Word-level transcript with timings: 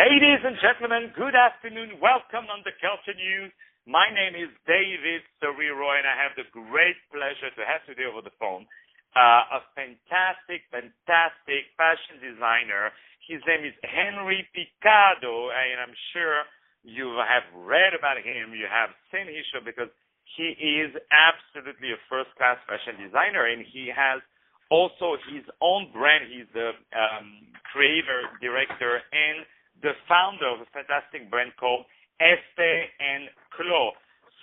Ladies 0.00 0.40
and 0.40 0.56
gentlemen, 0.64 1.12
good 1.12 1.36
afternoon. 1.36 2.00
Welcome 2.00 2.48
on 2.48 2.64
the 2.64 2.72
Culture 2.80 3.12
News. 3.12 3.52
My 3.84 4.08
name 4.08 4.32
is 4.32 4.48
David 4.64 5.20
Serero, 5.44 5.92
and 5.92 6.08
I 6.08 6.16
have 6.16 6.32
the 6.40 6.48
great 6.56 6.96
pleasure 7.12 7.52
to 7.52 7.62
have 7.68 7.84
today 7.84 8.08
over 8.08 8.24
the 8.24 8.32
phone 8.40 8.64
uh, 9.12 9.60
a 9.60 9.68
fantastic, 9.76 10.64
fantastic 10.72 11.68
fashion 11.76 12.16
designer. 12.16 12.96
His 13.28 13.44
name 13.44 13.68
is 13.68 13.76
Henry 13.84 14.48
Picado, 14.56 15.52
and 15.52 15.84
I'm 15.84 15.96
sure 16.16 16.48
you 16.80 17.20
have 17.20 17.44
read 17.52 17.92
about 17.92 18.16
him. 18.24 18.56
You 18.56 18.72
have 18.72 18.96
seen 19.12 19.28
his 19.28 19.44
show 19.52 19.60
because 19.60 19.92
he 20.32 20.80
is 20.80 20.96
absolutely 21.12 21.92
a 21.92 22.00
first-class 22.08 22.56
fashion 22.64 22.96
designer, 23.04 23.52
and 23.52 23.68
he 23.68 23.92
has 23.92 24.24
also 24.72 25.20
his 25.28 25.44
own 25.60 25.92
brand. 25.92 26.24
He's 26.32 26.48
the 26.56 26.72
um, 26.96 27.52
creator, 27.68 28.32
director, 28.40 29.04
and 29.12 29.44
the 29.82 29.96
founder 30.08 30.48
of 30.48 30.60
a 30.60 30.68
fantastic 30.72 31.30
brand 31.30 31.52
called 31.58 31.84
Este 32.20 32.92
and 33.00 33.32
Chlo. 33.56 33.96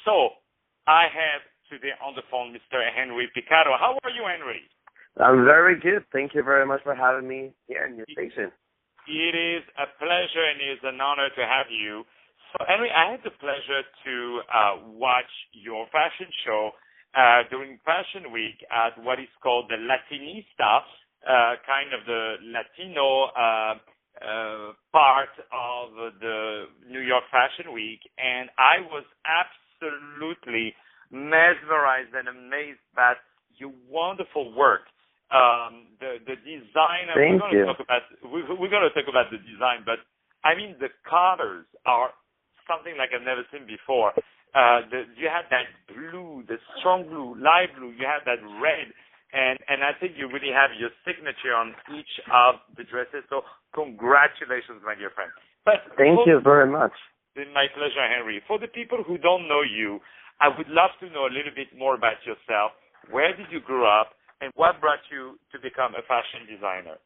So 0.06 0.42
I 0.88 1.06
have 1.10 1.46
today 1.70 1.94
on 2.02 2.16
the 2.16 2.26
phone 2.32 2.54
Mr. 2.54 2.82
Henry 2.90 3.30
Picado. 3.36 3.78
How 3.78 3.98
are 4.04 4.14
you, 4.14 4.26
Henry? 4.26 4.66
I'm 5.20 5.46
very 5.46 5.80
good. 5.80 6.06
Thank 6.14 6.34
you 6.34 6.44
very 6.44 6.66
much 6.66 6.82
for 6.84 6.94
having 6.94 7.28
me 7.28 7.54
here 7.68 7.86
in 7.86 7.98
your 7.98 8.06
station. 8.12 8.52
It 9.08 9.34
is 9.34 9.64
a 9.78 9.88
pleasure 9.98 10.46
and 10.46 10.62
it 10.62 10.78
is 10.78 10.84
an 10.84 11.02
honor 11.02 11.30
to 11.30 11.42
have 11.42 11.68
you. 11.70 12.04
So, 12.54 12.66
Henry, 12.68 12.90
I 12.92 13.12
had 13.12 13.22
the 13.24 13.32
pleasure 13.32 13.84
to 13.84 14.16
uh, 14.48 14.74
watch 14.94 15.30
your 15.54 15.88
fashion 15.92 16.28
show 16.46 16.72
uh, 17.16 17.44
during 17.50 17.80
Fashion 17.84 18.32
Week 18.32 18.62
at 18.72 18.96
what 19.04 19.20
is 19.20 19.32
called 19.42 19.70
the 19.70 19.80
Latinista, 19.80 20.86
uh, 21.26 21.56
kind 21.66 21.92
of 21.92 22.06
the 22.06 22.36
Latino 22.46 23.32
uh, 24.22 24.74
part 24.92 25.34
of 25.54 25.94
the 26.20 26.66
New 26.90 27.02
York 27.02 27.24
Fashion 27.32 27.74
Week, 27.74 28.00
and 28.18 28.50
I 28.58 28.82
was 28.90 29.06
absolutely 29.26 30.74
mesmerized 31.12 32.14
and 32.14 32.28
amazed 32.28 32.84
by 32.96 33.14
your 33.58 33.72
wonderful 33.90 34.54
work. 34.56 34.90
Um, 35.30 35.92
the 36.00 36.24
the 36.24 36.40
design. 36.40 37.12
Thank 37.12 37.44
we're 37.44 37.52
you. 37.52 37.66
Talk 37.66 37.84
about, 37.84 38.04
we, 38.24 38.48
we're 38.48 38.72
going 38.72 38.88
to 38.88 38.96
talk 38.96 39.12
about 39.12 39.28
the 39.28 39.44
design, 39.44 39.84
but 39.84 40.00
I 40.48 40.56
mean 40.56 40.80
the 40.80 40.88
colors 41.04 41.68
are 41.86 42.16
something 42.64 42.96
like 42.96 43.12
I've 43.12 43.28
never 43.28 43.44
seen 43.52 43.68
before. 43.68 44.16
Uh, 44.56 44.88
the, 44.88 45.04
you 45.20 45.28
had 45.28 45.44
that 45.52 45.68
blue, 45.92 46.48
the 46.48 46.56
strong 46.80 47.04
blue, 47.12 47.36
light 47.36 47.76
blue. 47.76 47.92
You 47.92 48.08
had 48.08 48.24
that 48.24 48.40
red 48.64 48.88
and 49.34 49.60
and 49.68 49.84
I 49.84 49.92
think 50.00 50.16
you 50.16 50.28
really 50.28 50.54
have 50.54 50.72
your 50.80 50.92
signature 51.04 51.54
on 51.56 51.76
each 51.96 52.14
of 52.32 52.62
the 52.76 52.84
dresses. 52.84 53.28
So 53.30 53.42
congratulations, 53.76 54.82
my 54.86 54.96
dear 54.96 55.12
friend. 55.12 55.32
But 55.66 55.84
thank 55.98 56.24
you 56.26 56.40
very 56.40 56.70
much. 56.70 56.96
It's 57.36 57.50
my 57.54 57.68
pleasure, 57.76 58.02
Henry. 58.02 58.42
For 58.48 58.58
the 58.58 58.68
people 58.68 59.04
who 59.06 59.18
don't 59.18 59.48
know 59.48 59.62
you, 59.62 60.00
I 60.40 60.48
would 60.48 60.70
love 60.70 60.92
to 61.02 61.10
know 61.12 61.28
a 61.28 61.34
little 61.34 61.54
bit 61.54 61.68
more 61.78 61.94
about 61.96 62.24
yourself. 62.26 62.72
Where 63.12 63.36
did 63.36 63.48
you 63.52 63.60
grow 63.60 63.86
up, 63.86 64.16
and 64.42 64.52
what 64.56 64.82
brought 64.82 65.04
you 65.12 65.38
to 65.52 65.60
become 65.62 65.94
a 65.94 66.02
fashion 66.08 66.48
designer? 66.50 66.98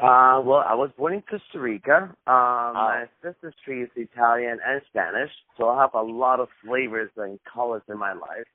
Uh, 0.00 0.40
well, 0.40 0.64
I 0.66 0.74
was 0.74 0.90
born 0.96 1.12
in 1.12 1.22
Costa 1.22 1.60
Rica. 1.60 2.08
Um, 2.26 2.72
Oh. 2.72 2.72
My 2.74 3.04
sister 3.22 3.52
speaks 3.62 3.92
Italian 3.94 4.58
and 4.66 4.80
Spanish, 4.88 5.30
so 5.56 5.68
I 5.68 5.82
have 5.82 5.94
a 5.94 6.02
lot 6.02 6.40
of 6.40 6.48
flavors 6.64 7.10
and 7.16 7.38
colors 7.44 7.82
in 7.88 7.98
my 7.98 8.14
life. 8.14 8.48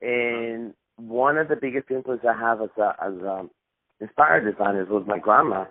And 0.00 0.74
one 0.98 1.38
of 1.38 1.48
the 1.48 1.56
biggest 1.56 1.90
influences 1.90 2.26
I 2.28 2.38
have 2.38 2.60
as 2.60 2.70
a 2.76 2.94
as 3.02 3.14
a 3.14 3.48
inspired 4.00 4.50
designers 4.50 4.88
was 4.88 5.04
my 5.06 5.18
grandma, 5.18 5.64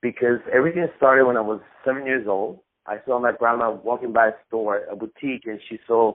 because 0.00 0.38
everything 0.52 0.86
started 0.96 1.26
when 1.26 1.36
I 1.36 1.40
was 1.40 1.60
seven 1.84 2.06
years 2.06 2.26
old. 2.26 2.60
I 2.86 2.98
saw 3.06 3.18
my 3.18 3.32
grandma 3.32 3.70
walking 3.70 4.12
by 4.12 4.28
a 4.28 4.32
store, 4.46 4.82
a 4.90 4.96
boutique, 4.96 5.46
and 5.46 5.60
she 5.68 5.78
saw 5.86 6.14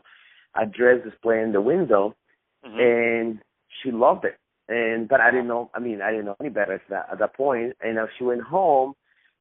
a 0.56 0.66
dress 0.66 1.04
display 1.04 1.42
in 1.42 1.52
the 1.52 1.62
window, 1.62 2.16
Mhm. 2.66 2.80
and 2.80 3.42
she 3.82 3.92
loved 3.92 4.26
it. 4.26 4.38
And 4.68 5.08
but 5.08 5.20
I 5.22 5.32
didn't 5.32 5.48
know. 5.48 5.70
I 5.74 5.80
mean, 5.80 6.02
I 6.02 6.12
didn't 6.12 6.26
know 6.26 6.36
any 6.40 6.50
better 6.50 6.74
at 6.74 6.88
that, 6.90 7.08
at 7.12 7.20
that 7.20 7.34
point. 7.34 7.76
And 7.82 7.98
uh, 7.98 8.08
she 8.18 8.24
went 8.24 8.42
home, 8.42 8.96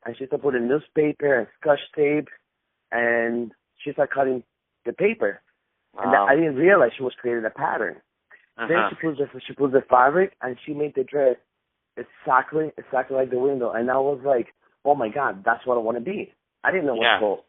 and 0.04 0.16
she 0.16 0.26
started 0.26 0.42
putting 0.42 0.68
newspaper 0.68 1.38
and 1.38 1.46
scotch 1.60 1.80
tape, 1.94 2.28
and 2.90 3.52
she 3.78 3.92
started 3.92 4.14
cutting 4.14 4.42
the 4.84 4.92
paper. 4.92 5.40
And 5.98 6.14
I 6.14 6.36
didn't 6.36 6.56
realize 6.56 6.92
she 6.96 7.02
was 7.02 7.14
creating 7.20 7.44
a 7.44 7.50
pattern. 7.50 8.00
Then 8.58 8.70
Uh-huh. 8.72 8.88
she 8.90 8.96
pulls 8.96 9.18
the 9.18 9.40
she 9.46 9.52
pulls 9.54 9.72
the 9.72 9.82
fabric, 9.82 10.34
and 10.42 10.56
she 10.64 10.74
made 10.74 10.94
the 10.94 11.04
dress 11.04 11.36
exactly 11.96 12.72
exactly 12.76 13.16
like 13.16 13.30
the 13.30 13.38
window. 13.38 13.72
And 13.72 13.90
I 13.90 13.98
was 13.98 14.20
like, 14.24 14.48
oh 14.84 14.94
my 14.94 15.08
god, 15.08 15.44
that's 15.44 15.64
what 15.66 15.76
I 15.76 15.80
want 15.80 15.96
to 15.98 16.02
be. 16.04 16.32
I 16.64 16.70
didn't 16.70 16.86
know 16.86 16.94
what 16.94 17.04
Yeah. 17.04 17.14
to 17.14 17.20
call 17.20 17.44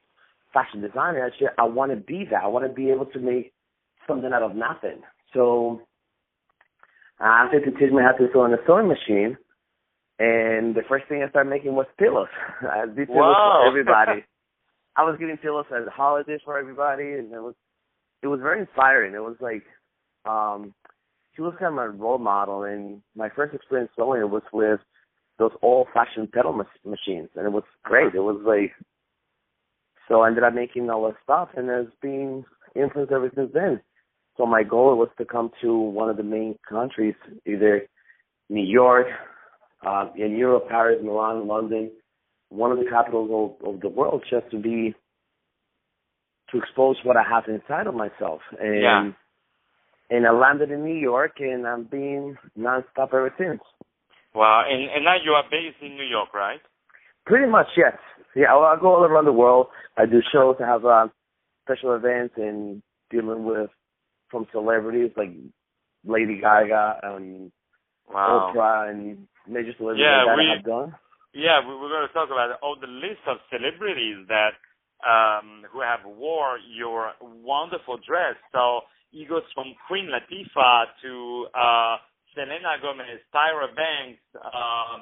fashion 0.53 0.81
designer. 0.81 1.25
I 1.25 1.37
said, 1.39 1.49
I 1.57 1.63
want 1.63 1.91
to 1.91 1.95
be 1.97 2.25
that. 2.25 2.43
I 2.43 2.47
want 2.47 2.65
to 2.65 2.73
be 2.73 2.89
able 2.91 3.05
to 3.07 3.19
make 3.19 3.53
something 4.07 4.31
out 4.33 4.43
of 4.43 4.55
nothing. 4.55 5.01
So 5.33 5.81
I 7.19 7.43
asked 7.43 7.53
her 7.53 7.59
to 7.59 7.71
teach 7.71 7.91
me 7.91 8.01
how 8.01 8.13
to 8.17 8.27
sew 8.33 8.41
on 8.41 8.53
a 8.53 8.57
sewing 8.65 8.87
machine. 8.87 9.37
And 10.19 10.75
the 10.75 10.81
first 10.89 11.07
thing 11.07 11.23
I 11.23 11.29
started 11.29 11.49
making 11.49 11.75
was 11.75 11.85
pillows. 11.97 12.27
I 12.61 12.85
did 12.85 13.07
pillows 13.07 13.35
Wow. 13.37 13.59
for 13.61 13.67
everybody. 13.67 14.25
I 14.95 15.03
was 15.03 15.17
giving 15.19 15.37
pillows 15.37 15.65
as 15.75 15.87
holidays 15.93 16.41
for 16.43 16.57
everybody, 16.57 17.13
and 17.13 17.31
it 17.33 17.39
was 17.41 17.55
it 18.21 18.27
was 18.27 18.41
very 18.41 18.59
inspiring. 18.59 19.13
It 19.13 19.23
was 19.23 19.37
like 19.39 19.63
um 20.25 20.73
she 21.39 21.43
was 21.43 21.53
kind 21.57 21.69
of 21.69 21.75
my 21.75 21.85
role 21.85 22.17
model, 22.17 22.63
and 22.63 23.01
my 23.15 23.29
first 23.33 23.55
experience 23.55 23.89
sewing 23.95 24.29
was 24.29 24.43
with 24.51 24.81
those 25.37 25.53
old-fashioned 25.61 26.29
pedal 26.33 26.51
mach- 26.51 26.67
machines, 26.85 27.29
and 27.37 27.45
it 27.45 27.51
was 27.51 27.63
great. 27.81 28.13
It 28.13 28.19
was 28.19 28.41
like 28.45 28.73
so 30.09 30.21
I 30.21 30.27
ended 30.27 30.43
up 30.43 30.53
making 30.53 30.89
all 30.89 31.05
that 31.07 31.15
stuff, 31.23 31.49
and 31.55 31.69
it's 31.69 31.95
been 32.01 32.43
influenced 32.75 33.13
ever 33.13 33.31
since 33.33 33.51
then. 33.53 33.79
So 34.35 34.45
my 34.45 34.63
goal 34.63 34.97
was 34.97 35.07
to 35.17 35.23
come 35.23 35.51
to 35.61 35.73
one 35.73 36.09
of 36.09 36.17
the 36.17 36.23
main 36.23 36.57
countries, 36.67 37.15
either 37.45 37.83
New 38.49 38.65
York, 38.65 39.07
uh, 39.85 40.07
in 40.17 40.35
Europe, 40.35 40.67
Paris, 40.67 40.99
Milan, 41.01 41.47
London, 41.47 41.91
one 42.49 42.71
of 42.71 42.79
the 42.79 42.89
capitals 42.89 43.29
of, 43.31 43.75
of 43.75 43.81
the 43.81 43.87
world, 43.87 44.23
just 44.29 44.49
to 44.51 44.57
be 44.59 44.93
to 46.51 46.57
expose 46.57 46.97
what 47.03 47.15
I 47.15 47.23
have 47.23 47.43
inside 47.47 47.87
of 47.87 47.93
myself. 47.93 48.41
And 48.59 48.81
Yeah. 48.81 49.11
And 50.09 50.25
I 50.27 50.31
landed 50.31 50.71
in 50.71 50.83
New 50.83 50.95
York, 50.99 51.33
and 51.39 51.67
I've 51.67 51.89
been 51.89 52.37
nonstop 52.57 53.09
ever 53.13 53.33
since. 53.37 53.61
Wow. 54.33 54.63
And 54.69 54.89
and 54.91 55.05
now 55.05 55.15
you 55.23 55.31
are 55.31 55.43
based 55.49 55.77
in 55.81 55.95
New 55.95 56.05
York, 56.05 56.33
right? 56.33 56.59
Pretty 57.25 57.49
much, 57.49 57.67
yes. 57.77 57.93
Yeah, 58.35 58.53
I, 58.53 58.75
I 58.75 58.77
go 58.79 58.95
all 58.95 59.03
around 59.03 59.25
the 59.25 59.33
world. 59.33 59.67
I 59.97 60.05
do 60.05 60.21
shows. 60.31 60.55
I 60.61 60.67
have 60.67 60.85
uh, 60.85 61.07
special 61.65 61.93
events 61.95 62.35
and 62.37 62.81
dealing 63.11 63.43
with 63.45 63.69
from 64.29 64.45
celebrities 64.51 65.11
like 65.17 65.29
Lady 66.05 66.39
Gaga 66.41 66.99
and 67.03 67.51
Wow. 68.11 68.51
Oprah 68.55 68.89
and 68.89 69.27
major 69.47 69.73
celebrities 69.77 70.05
Yeah, 70.05 70.25
that 70.25 70.37
we- 70.37 70.49
I 70.49 70.55
have 70.55 70.65
done. 70.65 70.95
Yeah, 71.33 71.61
we, 71.61 71.75
we're 71.77 71.89
going 71.93 72.07
to 72.07 72.13
talk 72.13 72.29
about 72.33 72.57
all 72.63 72.75
the 72.79 72.87
list 72.89 73.21
of 73.27 73.37
celebrities 73.53 74.25
that 74.29 74.57
um, 75.05 75.61
who 75.71 75.81
have 75.81 75.99
wore 76.03 76.57
your 76.75 77.11
wonderful 77.21 77.97
dress. 78.01 78.33
So 78.51 78.81
it 79.11 79.29
goes 79.29 79.43
from 79.53 79.73
Queen 79.87 80.09
Latifah 80.09 80.85
to 81.01 81.47
uh, 81.53 81.97
Selena 82.33 82.77
Gomez, 82.81 83.21
Tyra 83.33 83.73
Banks. 83.73 84.21
Uh, 84.35 85.01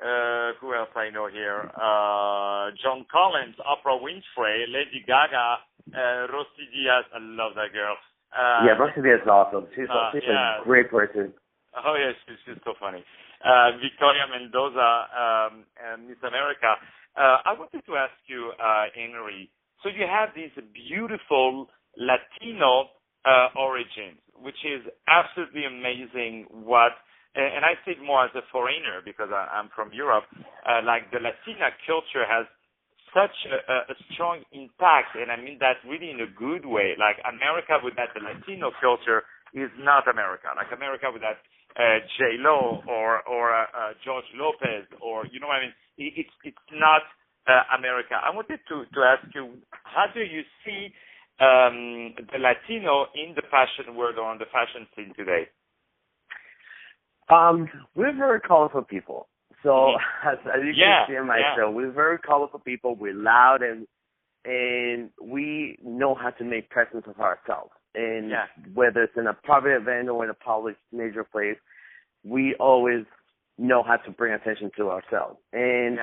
uh, 0.00 0.56
who 0.60 0.72
else 0.72 0.88
I 0.96 1.10
know 1.10 1.28
here? 1.28 1.68
Uh, 1.76 2.72
Joan 2.80 3.04
Collins, 3.10 3.56
Oprah 3.60 4.00
Winfrey, 4.00 4.64
Lady 4.70 5.04
Gaga, 5.04 5.60
uh, 5.92 6.32
Rosie 6.32 6.70
Diaz. 6.72 7.04
I 7.12 7.18
love 7.20 7.52
that 7.56 7.74
girl. 7.74 7.96
Uh, 8.32 8.64
yeah, 8.64 8.78
Rosie 8.78 9.02
Diaz 9.02 9.20
is 9.22 9.28
awesome. 9.28 9.66
She's, 9.74 9.90
a 9.90 9.92
uh, 9.92 10.10
she's 10.12 10.22
yeah. 10.24 10.62
a 10.62 10.64
great 10.64 10.90
person. 10.90 11.34
Oh 11.74 11.96
yes, 11.98 12.14
she's, 12.24 12.38
she's 12.46 12.62
so 12.64 12.74
funny. 12.78 13.04
Uh, 13.44 13.76
Victoria 13.82 14.24
Mendoza, 14.30 14.90
um, 15.12 15.64
and 15.80 16.08
Miss 16.08 16.20
America. 16.22 16.78
Uh, 17.16 17.42
I 17.44 17.52
wanted 17.58 17.82
to 17.84 17.96
ask 17.96 18.14
you, 18.26 18.52
uh, 18.56 18.86
Henry. 18.94 19.50
So 19.82 19.88
you 19.88 20.06
have 20.06 20.30
these 20.36 20.52
beautiful 20.72 21.68
Latino 21.96 22.99
uh, 23.24 23.52
origins, 23.58 24.18
which 24.40 24.58
is 24.64 24.84
absolutely 25.08 25.64
amazing. 25.64 26.46
What, 26.50 26.92
and 27.34 27.64
I 27.64 27.76
say 27.84 27.92
it 27.92 28.02
more 28.02 28.24
as 28.24 28.34
a 28.34 28.44
foreigner 28.50 29.04
because 29.04 29.28
I, 29.32 29.48
I'm 29.52 29.68
from 29.74 29.92
Europe. 29.92 30.24
Uh, 30.64 30.80
like 30.84 31.10
the 31.12 31.20
Latina 31.20 31.70
culture 31.86 32.24
has 32.24 32.46
such 33.14 33.34
a, 33.50 33.58
a, 33.58 33.76
a 33.90 33.96
strong 34.14 34.42
impact, 34.52 35.18
and 35.18 35.30
I 35.30 35.36
mean 35.36 35.58
that 35.60 35.82
really 35.86 36.10
in 36.10 36.20
a 36.22 36.30
good 36.30 36.64
way. 36.64 36.94
Like 36.98 37.18
America 37.26 37.78
without 37.82 38.14
the 38.14 38.22
Latino 38.22 38.70
culture 38.80 39.26
is 39.52 39.70
not 39.78 40.06
America. 40.06 40.48
Like 40.54 40.70
America 40.74 41.10
without 41.12 41.38
uh, 41.76 41.98
J 42.18 42.38
Lo 42.38 42.82
or 42.86 43.22
or 43.26 43.54
uh, 43.54 43.66
uh, 43.74 43.92
George 44.04 44.26
Lopez 44.34 44.86
or 45.02 45.26
you 45.30 45.40
know 45.40 45.46
what 45.50 45.60
I 45.60 45.70
mean. 45.70 45.76
It, 45.98 46.24
it's 46.26 46.34
it's 46.44 46.66
not 46.72 47.02
uh, 47.46 47.66
America. 47.76 48.14
I 48.14 48.30
wanted 48.30 48.60
to 48.70 48.86
to 48.86 49.00
ask 49.02 49.26
you, 49.34 49.58
how 49.84 50.06
do 50.14 50.20
you 50.22 50.42
see 50.64 50.94
um, 51.40 52.14
the 52.32 52.38
Latino 52.38 53.06
in 53.14 53.34
the 53.34 53.42
fashion 53.50 53.94
world 53.96 54.16
or 54.18 54.24
on 54.24 54.38
the 54.38 54.44
fashion 54.52 54.86
scene 54.94 55.12
today? 55.16 55.48
Um, 57.30 57.68
we're 57.94 58.14
very 58.16 58.40
colorful 58.40 58.82
people. 58.82 59.28
So 59.62 59.94
as, 60.26 60.38
as 60.46 60.60
you 60.64 60.72
yeah, 60.74 61.06
can 61.06 61.14
see 61.14 61.16
in 61.16 61.26
my 61.26 61.38
yeah. 61.38 61.56
show, 61.56 61.70
we're 61.70 61.92
very 61.92 62.18
colorful 62.18 62.60
people. 62.60 62.94
We're 62.94 63.14
loud 63.14 63.62
and 63.62 63.86
and 64.44 65.10
we 65.22 65.78
know 65.84 66.14
how 66.14 66.30
to 66.30 66.44
make 66.44 66.70
presence 66.70 67.04
of 67.06 67.20
ourselves. 67.20 67.72
And 67.94 68.30
Yeah. 68.30 68.46
whether 68.72 69.02
it's 69.02 69.16
in 69.16 69.26
a 69.26 69.34
private 69.34 69.76
event 69.76 70.08
or 70.08 70.24
in 70.24 70.30
a 70.30 70.34
public 70.34 70.76
major 70.92 71.24
place, 71.24 71.58
we 72.24 72.54
always 72.54 73.04
know 73.58 73.82
how 73.82 73.96
to 73.98 74.10
bring 74.10 74.32
attention 74.32 74.70
to 74.78 74.90
ourselves. 74.90 75.38
And 75.52 75.98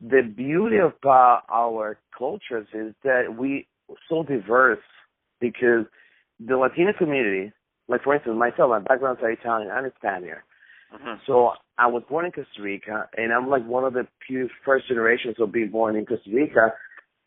the 0.00 0.22
beauty 0.22 0.78
about 0.78 1.42
our 1.48 1.98
cultures 2.18 2.66
is 2.74 2.94
that 3.04 3.36
we 3.38 3.68
so 4.08 4.22
diverse 4.22 4.82
because 5.40 5.86
the 6.40 6.56
Latino 6.56 6.92
community, 6.96 7.52
like 7.88 8.02
for 8.02 8.14
instance 8.14 8.36
myself, 8.38 8.70
my 8.70 8.80
background's 8.80 9.20
Italian 9.22 9.70
and 9.70 9.92
Spanish. 9.96 10.38
Mhm. 10.92 11.20
So 11.26 11.54
I 11.78 11.86
was 11.86 12.02
born 12.08 12.26
in 12.26 12.32
Costa 12.32 12.62
Rica, 12.62 13.08
and 13.16 13.32
I'm 13.32 13.48
like 13.48 13.64
one 13.64 13.84
of 13.84 13.94
the 13.94 14.06
few 14.26 14.48
first 14.64 14.88
generations 14.88 15.36
of 15.40 15.52
being 15.52 15.70
born 15.70 15.96
in 15.96 16.06
Costa 16.06 16.30
Rica. 16.30 16.74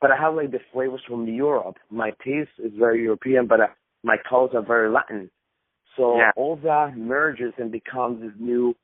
But 0.01 0.11
I 0.11 0.17
have 0.17 0.35
like 0.35 0.51
the 0.51 0.59
flavors 0.71 1.01
from 1.07 1.27
Europe. 1.27 1.77
My 1.89 2.11
taste 2.23 2.51
is 2.59 2.73
very 2.77 3.01
European, 3.03 3.47
but 3.47 3.59
uh, 3.61 3.67
my 4.03 4.17
colors 4.29 4.51
are 4.53 4.61
very 4.61 4.89
Latin. 4.89 5.31
So 5.95 6.17
Yeah. 6.17 6.31
all 6.35 6.57
that 6.57 6.97
merges 6.97 7.53
and 7.57 7.71
becomes 7.71 8.21
this 8.21 8.33
new 8.37 8.75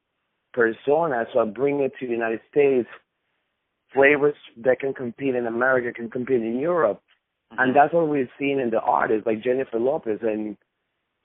persona. 0.53 1.27
So 1.31 1.39
I 1.39 1.45
bring 1.45 1.81
it 1.81 1.93
to 1.99 2.07
the 2.07 2.13
United 2.13 2.41
States. 2.49 2.89
Flavors 3.93 4.35
that 4.57 4.79
can 4.79 4.93
compete 4.93 5.35
in 5.35 5.45
America 5.45 5.91
can 5.91 6.09
compete 6.09 6.41
in 6.41 6.59
Europe, 6.59 7.03
Mhm. 7.51 7.63
and 7.63 7.75
that's 7.75 7.93
what 7.93 8.07
we've 8.07 8.31
seen 8.39 8.59
in 8.59 8.69
the 8.69 8.79
artists 8.81 9.25
like 9.25 9.41
Jennifer 9.41 9.79
Lopez 9.79 10.19
and 10.21 10.57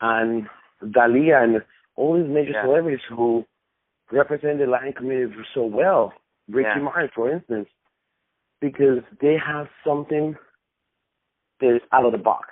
and 0.01 0.49
Dalia 0.83 1.43
and 1.43 1.65
all 1.97 2.15
these 2.17 2.29
major 2.29 2.53
Yeah. 2.53 2.63
celebrities 2.63 3.05
who 3.09 3.47
represent 4.11 4.59
the 4.59 4.67
Latin 4.67 4.93
community 4.93 5.35
so 5.55 5.65
well. 5.65 6.13
Ricky 6.49 6.69
Yeah. 6.69 6.79
Martin, 6.83 7.09
for 7.15 7.31
instance, 7.31 7.69
because 8.61 9.03
they 9.21 9.37
have 9.39 9.69
something 9.85 10.37
that 11.61 11.77
is 11.77 11.83
out 11.93 12.05
of 12.05 12.13
the 12.13 12.19
box. 12.19 12.49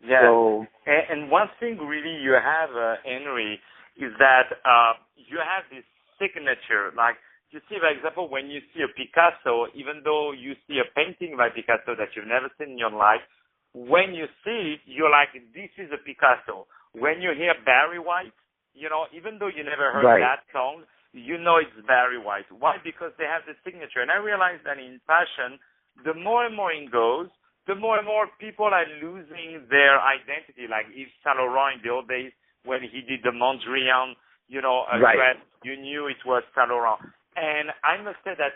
Yeah. 0.00 0.20
So 0.22 0.66
And, 0.86 1.02
and 1.10 1.30
one 1.30 1.48
thing 1.58 1.78
really 1.86 2.14
you 2.22 2.32
have, 2.32 2.74
uh, 2.76 2.96
Henry, 3.04 3.60
is 3.96 4.12
that 4.18 4.60
uh, 4.64 4.94
you 5.16 5.38
have 5.38 5.64
this 5.70 5.84
signature. 6.18 6.92
Like 6.92 7.16
you 7.54 7.62
see, 7.70 7.78
for 7.78 7.86
example, 7.88 8.26
when 8.28 8.50
you 8.50 8.58
see 8.74 8.82
a 8.82 8.90
Picasso, 8.90 9.70
even 9.78 10.02
though 10.02 10.32
you 10.34 10.58
see 10.66 10.82
a 10.82 10.88
painting 10.98 11.38
by 11.38 11.48
Picasso 11.54 11.94
that 11.94 12.10
you've 12.18 12.26
never 12.26 12.50
seen 12.58 12.74
in 12.74 12.78
your 12.78 12.90
life, 12.90 13.22
when 13.72 14.10
you 14.14 14.26
see 14.42 14.74
it, 14.74 14.80
you're 14.86 15.10
like, 15.10 15.30
this 15.54 15.70
is 15.78 15.90
a 15.94 15.98
Picasso. 16.02 16.66
When 16.98 17.22
you 17.22 17.30
hear 17.30 17.54
Barry 17.64 17.98
White, 18.02 18.34
you 18.74 18.90
know, 18.90 19.06
even 19.14 19.38
though 19.38 19.46
you 19.50 19.62
never 19.62 19.94
heard 19.94 20.04
Right. 20.06 20.18
that 20.20 20.42
song, 20.52 20.82
you 21.14 21.38
know 21.38 21.58
it's 21.62 21.70
Barry 21.86 22.18
White. 22.18 22.50
Why? 22.50 22.78
Because 22.82 23.14
they 23.18 23.24
have 23.24 23.46
the 23.46 23.54
signature. 23.62 24.02
And 24.02 24.10
I 24.10 24.16
realize 24.18 24.58
that 24.66 24.78
in 24.78 24.98
fashion, 25.06 25.58
the 26.02 26.14
more 26.14 26.44
and 26.44 26.54
more 26.58 26.72
it 26.72 26.90
goes, 26.90 27.30
the 27.70 27.74
more 27.74 27.98
and 27.98 28.06
more 28.06 28.26
people 28.38 28.66
are 28.66 28.86
losing 29.00 29.62
their 29.70 30.00
identity. 30.02 30.66
Like 30.66 30.86
Yves 30.90 31.14
Saint 31.22 31.38
Laurent 31.38 31.78
in 31.78 31.82
the 31.86 31.90
old 31.94 32.08
days 32.08 32.32
when 32.64 32.82
he 32.82 33.00
did 33.00 33.22
the 33.22 33.30
Mondrian, 33.30 34.14
you 34.48 34.60
know, 34.60 34.82
uh, 34.90 34.98
Right. 34.98 35.14
dress, 35.14 35.36
you 35.62 35.76
knew 35.76 36.08
it 36.08 36.18
was 36.26 36.42
Saint 36.54 36.68
Laurent. 36.68 36.98
And 37.36 37.70
I 37.82 38.02
must 38.02 38.22
say 38.24 38.32
that 38.38 38.54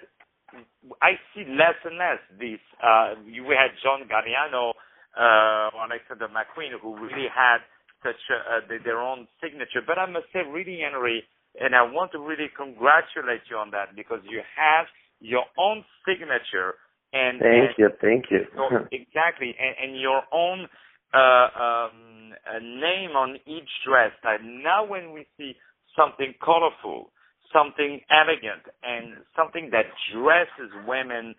I 1.03 1.19
see 1.35 1.45
less 1.45 1.77
and 1.85 1.99
less 1.99 2.23
this. 2.39 2.63
Uh, 2.83 3.15
we 3.27 3.55
had 3.55 3.75
John 3.83 4.09
Galliano, 4.09 4.73
uh, 5.19 5.71
Alexander 5.77 6.29
McQueen, 6.29 6.79
who 6.81 6.97
really 6.97 7.29
had 7.29 7.59
such 8.03 8.23
a, 8.31 8.39
uh, 8.39 8.79
their 8.85 9.01
own 9.01 9.27
signature. 9.43 9.83
But 9.85 9.99
I 9.99 10.07
must 10.07 10.27
say, 10.33 10.41
really, 10.47 10.81
Henry, 10.81 11.25
and 11.61 11.75
I 11.75 11.83
want 11.83 12.13
to 12.13 12.19
really 12.19 12.49
congratulate 12.57 13.43
you 13.51 13.57
on 13.57 13.71
that 13.73 13.97
because 13.97 14.21
you 14.25 14.41
have 14.57 14.87
your 15.21 15.45
own 15.59 15.85
signature 16.07 16.79
and, 17.13 17.41
thank 17.41 17.73
and 17.73 17.75
you, 17.79 17.89
thank 18.01 18.25
you. 18.31 18.45
so, 18.55 18.87
exactly, 18.93 19.57
and, 19.59 19.91
and 19.91 20.01
your 20.01 20.23
own 20.31 20.69
uh, 21.15 21.49
um, 21.57 22.33
name 22.61 23.17
on 23.17 23.37
each 23.47 23.69
dress. 23.87 24.13
Like 24.23 24.41
now, 24.45 24.85
when 24.87 25.13
we 25.13 25.27
see 25.37 25.57
something 25.97 26.35
colorful, 26.45 27.11
something 27.53 28.01
elegant, 28.11 28.65
and 28.83 29.25
something 29.37 29.71
that 29.73 29.87
dresses 30.13 30.71
women 30.87 31.35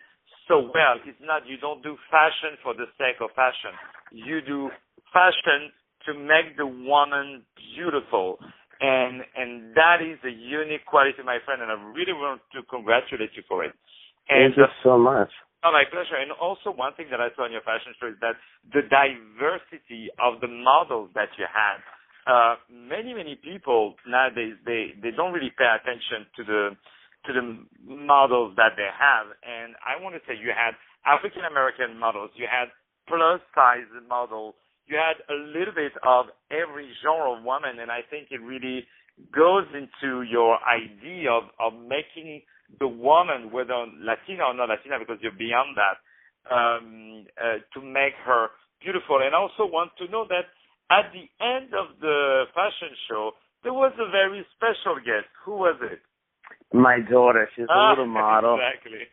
so 0.50 0.66
well, 0.74 0.98
it's 1.06 1.22
not 1.22 1.46
you 1.46 1.62
don't 1.62 1.86
do 1.86 1.96
fashion 2.10 2.58
for 2.66 2.74
the 2.74 2.90
sake 2.98 3.22
of 3.22 3.30
fashion. 3.38 3.70
You 4.12 4.42
do 4.42 4.74
fashion 5.14 5.70
to 6.10 6.18
make 6.18 6.58
the 6.58 6.66
woman 6.66 7.46
beautiful. 7.56 8.42
And 8.82 9.22
and 9.38 9.76
that 9.76 10.02
is 10.02 10.18
a 10.26 10.34
unique 10.34 10.90
quality, 10.90 11.22
my 11.22 11.38
friend, 11.46 11.62
and 11.62 11.70
I 11.70 11.78
really 11.94 12.18
want 12.18 12.42
to 12.58 12.64
congratulate 12.66 13.36
you 13.38 13.44
for 13.46 13.64
it. 13.64 13.76
And 14.30 14.56
Thank 14.56 14.58
you 14.58 14.72
so 14.82 14.98
much. 14.98 15.30
Oh, 15.60 15.76
my 15.76 15.84
pleasure. 15.92 16.16
And 16.16 16.32
also, 16.40 16.72
one 16.72 16.96
thing 16.96 17.12
that 17.12 17.20
I 17.20 17.28
saw 17.36 17.44
in 17.44 17.52
your 17.52 17.66
fashion 17.68 17.92
show 18.00 18.08
is 18.08 18.16
that 18.24 18.40
the 18.72 18.88
diversity 18.88 20.08
of 20.16 20.40
the 20.40 20.48
models 20.48 21.12
that 21.20 21.28
you 21.36 21.44
had. 21.52 21.84
Uh, 22.27 22.56
many, 22.69 23.13
many 23.13 23.36
people 23.36 23.95
nowadays 24.07 24.54
they 24.66 24.94
they 25.01 25.12
don't 25.12 25.33
really 25.33 25.51
pay 25.57 25.69
attention 25.69 26.27
to 26.36 26.44
the 26.44 26.69
to 27.25 27.33
the 27.33 27.45
models 27.83 28.54
that 28.56 28.74
they 28.77 28.88
have. 28.88 29.27
And 29.44 29.75
I 29.83 30.01
want 30.01 30.16
to 30.16 30.21
say 30.27 30.38
you 30.39 30.51
had 30.56 30.75
African 31.06 31.44
American 31.45 31.98
models, 32.00 32.31
you 32.36 32.48
had 32.50 32.69
plus 33.07 33.42
size 33.56 33.89
models, 34.07 34.56
you 34.86 34.98
had 34.98 35.18
a 35.31 35.36
little 35.36 35.74
bit 35.74 35.94
of 36.04 36.27
every 36.51 36.92
genre 37.01 37.38
of 37.38 37.44
woman, 37.44 37.80
and 37.80 37.92
I 37.92 38.01
think 38.10 38.30
it 38.31 38.42
really 38.42 38.86
goes 39.33 39.65
into 39.74 40.24
your 40.24 40.60
idea 40.63 41.31
of 41.31 41.44
of 41.60 41.74
making 41.74 42.42
the 42.80 42.88
woman, 42.88 43.51
whether 43.51 43.86
Latina 43.98 44.45
or 44.45 44.54
not 44.54 44.69
Latina, 44.69 45.00
because 45.00 45.18
you're 45.22 45.31
beyond 45.33 45.75
that, 45.75 45.98
um, 46.54 47.25
uh, 47.42 47.57
to 47.74 47.81
make 47.81 48.13
her 48.25 48.50
beautiful. 48.80 49.19
And 49.24 49.33
I 49.33 49.39
also 49.39 49.65
want 49.65 49.92
to 49.98 50.07
know 50.07 50.25
that 50.30 50.45
at 50.91 51.12
the 51.13 51.25
end 51.44 51.74
of 51.74 52.00
the 52.01 52.44
fashion 52.53 52.95
show, 53.09 53.31
there 53.63 53.74
was 53.74 53.94
a 54.00 54.09
very 54.12 54.45
special 54.56 54.95
guest. 54.97 55.27
Who 55.45 55.57
was 55.57 55.77
it? 55.81 56.00
My 56.74 57.00
daughter, 57.00 57.50
she's 57.56 57.65
a 57.65 57.71
Ah, 57.71 57.89
little 57.94 58.07
model. 58.07 58.57
Exactly. 58.57 59.06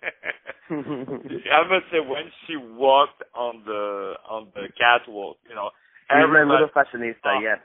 I 0.70 1.62
must 1.68 1.86
say, 1.92 2.00
when 2.00 2.30
she 2.46 2.56
walked 2.56 3.22
on 3.34 3.62
the 3.66 4.14
on 4.28 4.48
the 4.54 4.68
catwalk, 4.78 5.38
you 5.48 5.54
know, 5.54 5.70
She's 6.08 6.14
my 6.16 6.22
everybody- 6.22 6.62
little 6.62 6.68
fashionista, 6.74 7.36
Oh. 7.36 7.40
yes. 7.42 7.58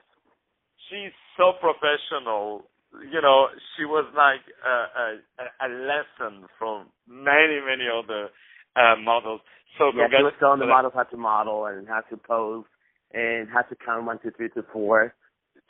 she's 0.89 1.13
so 1.37 1.53
professional. 1.61 2.65
You 3.11 3.21
know, 3.21 3.47
she 3.77 3.85
was 3.85 4.03
like 4.17 4.41
a, 4.67 4.75
a, 5.39 5.67
a 5.67 5.69
lesson 5.69 6.43
from 6.59 6.87
many, 7.07 7.61
many 7.63 7.87
other 7.87 8.27
uh, 8.75 8.95
models. 8.99 9.39
So 9.77 9.91
Yeah, 9.95 10.07
she 10.11 10.23
was 10.23 10.33
telling 10.39 10.59
the 10.59 10.65
models 10.67 10.91
how 10.95 11.03
to 11.03 11.17
model 11.17 11.65
and 11.67 11.87
how 11.87 12.01
to 12.09 12.17
pose 12.17 12.65
and 13.13 13.49
how 13.49 13.61
to 13.61 13.75
count 13.75 14.05
one, 14.05 14.19
two, 14.23 14.31
three, 14.31 14.49
two, 14.53 14.63
four 14.73 15.13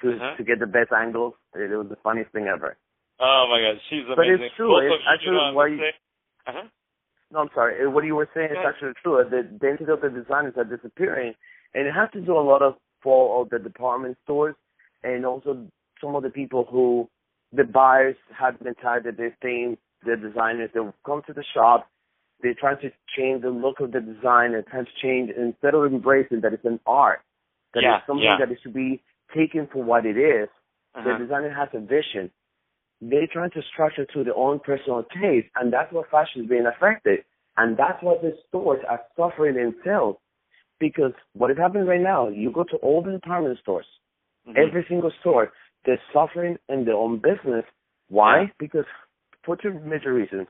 to 0.01 0.11
to 0.11 0.15
Uh-huh. 0.15 0.35
to 0.37 0.43
get 0.43 0.59
the 0.59 0.67
best 0.67 0.91
angles. 0.91 1.33
It, 1.55 1.71
it 1.71 1.77
was 1.77 1.89
the 1.89 1.95
funniest 1.97 2.31
thing 2.31 2.47
ever. 2.47 2.77
Oh 3.19 3.45
my 3.49 3.61
God, 3.61 3.79
she's 3.89 4.05
amazing. 4.05 4.15
But 4.15 4.27
it's 4.27 4.55
true. 4.55 4.77
It's 4.79 4.95
of 4.95 5.01
actually 5.13 5.37
you 5.37 5.47
know, 5.49 5.53
why 5.53 5.67
you- 5.67 5.91
uh-huh. 6.47 6.63
No, 7.31 7.39
I'm 7.39 7.49
sorry. 7.53 7.87
What 7.87 8.03
you 8.03 8.15
were 8.15 8.29
saying 8.33 8.51
is 8.51 8.57
actually 8.65 8.93
true. 9.01 9.23
The 9.29 9.39
identity 9.39 9.91
of 9.91 10.01
the 10.01 10.09
designers 10.09 10.53
are 10.57 10.65
disappearing, 10.65 11.33
and 11.73 11.87
it 11.87 11.93
has 11.93 12.09
to 12.11 12.21
do 12.21 12.37
a 12.37 12.41
lot 12.51 12.61
of 12.61 12.75
fall 13.01 13.41
of 13.41 13.49
the 13.49 13.59
department 13.59 14.17
stores, 14.23 14.55
and 15.03 15.25
also 15.25 15.65
some 16.01 16.15
of 16.15 16.23
the 16.23 16.29
people 16.29 16.65
who 16.69 17.07
the 17.53 17.63
buyers 17.63 18.15
have 18.37 18.59
been 18.59 18.75
tired 18.75 19.03
that 19.05 19.17
they're 19.17 19.37
saying 19.41 19.77
the 20.03 20.17
designers 20.17 20.71
they 20.73 20.81
come 21.05 21.21
to 21.27 21.33
the 21.33 21.43
shop, 21.53 21.87
they're 22.41 22.55
trying 22.55 22.79
to 22.81 22.91
change 23.15 23.43
the 23.43 23.49
look 23.49 23.79
of 23.79 23.91
the 23.91 24.01
design 24.01 24.53
and 24.55 24.65
trying 24.67 24.85
to 24.85 24.91
change 25.01 25.29
instead 25.29 25.73
of 25.75 25.85
embracing 25.85 26.41
that 26.41 26.53
it's 26.53 26.65
an 26.65 26.79
art, 26.85 27.21
that 27.73 27.83
Yeah, 27.83 27.97
it's 27.97 28.07
something 28.07 28.23
yeah. 28.23 28.37
that 28.39 28.51
it 28.51 28.59
should 28.61 28.73
be 28.73 29.01
taken 29.35 29.67
for 29.71 29.83
what 29.83 30.05
it 30.05 30.17
is. 30.17 30.49
Uh-huh. 30.95 31.17
The 31.17 31.23
designer 31.23 31.53
has 31.53 31.69
a 31.73 31.79
vision. 31.79 32.31
They're 33.01 33.27
trying 33.31 33.51
to 33.51 33.61
structure 33.73 34.05
to 34.05 34.23
their 34.23 34.35
own 34.35 34.59
personal 34.59 35.03
taste, 35.03 35.47
and 35.55 35.71
that's 35.73 35.91
what 35.91 36.09
fashion 36.09 36.43
is 36.43 36.49
being 36.49 36.65
affected. 36.67 37.23
And 37.57 37.75
that's 37.77 38.01
what 38.01 38.21
the 38.21 38.33
stores 38.47 38.81
are 38.89 39.01
suffering 39.17 39.55
in 39.55 39.73
sales. 39.83 40.17
Because 40.79 41.13
what 41.33 41.51
is 41.51 41.57
happening 41.57 41.85
right 41.85 42.01
now, 42.01 42.27
you 42.29 42.51
go 42.51 42.63
to 42.63 42.77
all 42.77 43.01
the 43.01 43.11
department 43.11 43.57
stores, 43.59 43.85
Mhm. 44.47 44.57
every 44.57 44.83
single 44.85 45.11
store, 45.19 45.51
they're 45.85 46.01
suffering 46.13 46.57
in 46.69 46.85
their 46.85 46.95
own 46.95 47.17
business. 47.17 47.65
Why? 48.09 48.41
Yeah. 48.41 48.47
Because 48.57 48.85
for 49.43 49.55
two 49.55 49.73
major 49.73 50.13
reasons. 50.13 50.47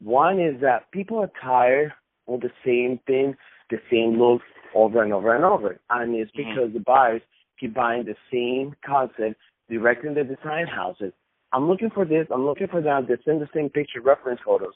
One 0.00 0.38
is 0.38 0.60
that 0.60 0.90
people 0.90 1.18
are 1.20 1.30
tired 1.40 1.92
of 2.28 2.40
the 2.40 2.52
same 2.64 2.98
thing, 3.06 3.36
the 3.70 3.80
same 3.90 4.18
look 4.18 4.42
over 4.76 5.02
and 5.02 5.12
over 5.12 5.34
and 5.34 5.44
over. 5.44 5.80
And 5.90 6.14
it's 6.14 6.30
Mhm. 6.32 6.48
because 6.48 6.72
the 6.72 6.80
buyers 6.80 7.22
keep 7.58 7.74
buying 7.74 8.04
the 8.04 8.16
same 8.30 8.76
concept 8.82 9.40
directly 9.68 10.08
in 10.10 10.14
the 10.14 10.24
design 10.24 10.66
houses. 10.66 11.12
I'm 11.52 11.68
looking 11.68 11.90
for 11.90 12.04
this, 12.04 12.26
I'm 12.30 12.44
looking 12.44 12.66
for 12.68 12.80
that. 12.82 13.06
They 13.06 13.16
send 13.24 13.40
the 13.40 13.48
same 13.54 13.70
picture 13.70 14.00
reference 14.00 14.40
photos 14.42 14.74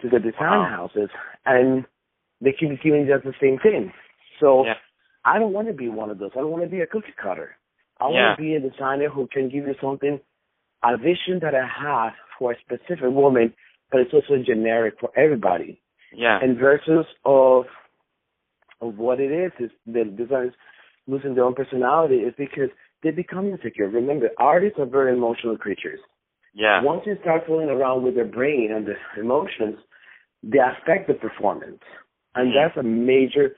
to 0.00 0.08
the 0.08 0.20
design 0.20 0.60
Wow. 0.60 0.64
houses 0.64 1.10
and 1.44 1.84
they 2.40 2.52
keep 2.52 2.80
giving 2.82 3.06
just 3.06 3.24
the 3.24 3.34
same 3.40 3.58
thing. 3.58 3.92
So 4.38 4.64
Yeah. 4.64 4.78
I 5.24 5.38
don't 5.38 5.52
want 5.52 5.66
to 5.66 5.74
be 5.74 5.88
one 5.88 6.10
of 6.10 6.18
those. 6.18 6.30
I 6.36 6.40
don't 6.40 6.52
want 6.52 6.62
to 6.62 6.70
be 6.70 6.80
a 6.80 6.86
cookie 6.86 7.12
cutter. 7.12 7.56
I 8.00 8.08
Yeah. 8.08 8.26
want 8.26 8.38
to 8.38 8.42
be 8.42 8.54
a 8.54 8.60
designer 8.60 9.08
who 9.08 9.26
can 9.26 9.48
give 9.48 9.66
you 9.66 9.74
something, 9.80 10.20
a 10.84 10.96
vision 10.96 11.40
that 11.40 11.54
I 11.54 11.66
have 11.66 12.14
for 12.38 12.52
a 12.52 12.58
specific 12.60 13.10
woman, 13.10 13.52
but 13.90 14.00
it's 14.00 14.14
also 14.14 14.38
generic 14.38 15.00
for 15.00 15.10
everybody. 15.16 15.80
Yeah. 16.12 16.38
And 16.40 16.56
versus 16.56 17.06
of 17.24 17.66
of 18.80 18.98
what 18.98 19.20
it 19.20 19.30
is 19.32 19.52
is 19.58 19.70
the 19.86 20.04
designers 20.04 20.54
losing 21.06 21.34
their 21.34 21.44
own 21.44 21.54
personality 21.54 22.16
is 22.16 22.34
because 22.36 22.70
they 23.02 23.10
become 23.10 23.48
insecure. 23.48 23.88
Remember, 23.88 24.28
artists 24.38 24.78
are 24.78 24.86
very 24.86 25.12
emotional 25.12 25.56
creatures. 25.56 26.00
Yeah. 26.54 26.82
Once 26.82 27.02
you 27.06 27.16
start 27.20 27.42
fooling 27.46 27.68
around 27.68 28.02
with 28.02 28.14
their 28.14 28.24
brain 28.24 28.70
and 28.74 28.86
the 28.86 28.94
emotions, 29.20 29.76
they 30.42 30.58
affect 30.58 31.08
the 31.08 31.14
performance. 31.14 31.82
And 32.34 32.50
Mhm. 32.50 32.54
that's 32.54 32.76
a 32.76 32.82
major, 32.82 33.56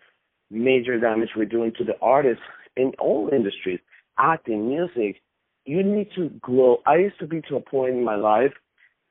major 0.50 0.99
damage 0.99 1.35
we're 1.35 1.45
doing 1.45 1.73
to 1.73 1.85
the 1.85 1.99
artists 2.00 2.45
in 2.77 2.95
all 2.99 3.29
industries, 3.33 3.81
acting, 4.19 4.69
music. 4.69 5.21
You 5.67 5.83
need 5.83 6.11
to 6.12 6.29
grow. 6.41 6.81
I 6.87 6.97
used 6.97 7.19
to 7.19 7.27
be 7.27 7.43
to 7.43 7.57
a 7.57 7.61
point 7.61 7.95
in 7.95 8.05
my 8.05 8.17
life 8.17 8.55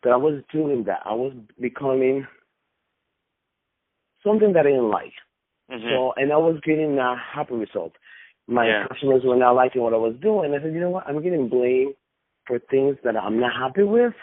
that 0.04 0.12
I 0.12 0.18
was 0.18 0.44
doing 0.51 0.84
that. 0.86 1.01
I 1.06 1.13
was 1.13 1.34
becoming 1.60 2.28
something 4.24 4.54
that 4.54 4.66
I 4.66 4.72
didn't 4.72 4.89
like. 4.89 5.13
Mhm. 5.69 5.89
So, 5.89 6.13
and 6.17 6.31
I 6.33 6.38
was 6.38 6.59
getting 6.61 6.97
a 6.97 7.15
happy 7.15 7.55
result. 7.55 7.93
My 8.47 8.67
Yeah. 8.67 8.88
customers 8.88 9.23
were 9.23 9.35
not 9.35 9.51
liking 9.55 9.81
what 9.81 9.93
I 9.93 9.97
was 9.97 10.15
doing. 10.15 10.53
I 10.53 10.59
said, 10.61 10.73
you 10.73 10.79
know 10.79 10.89
what? 10.89 11.07
I'm 11.07 11.21
getting 11.21 11.47
blamed 11.47 11.95
for 12.45 12.57
things 12.59 12.97
that 13.03 13.15
I'm 13.15 13.39
not 13.39 13.53
happy 13.53 13.83
with. 13.83 14.13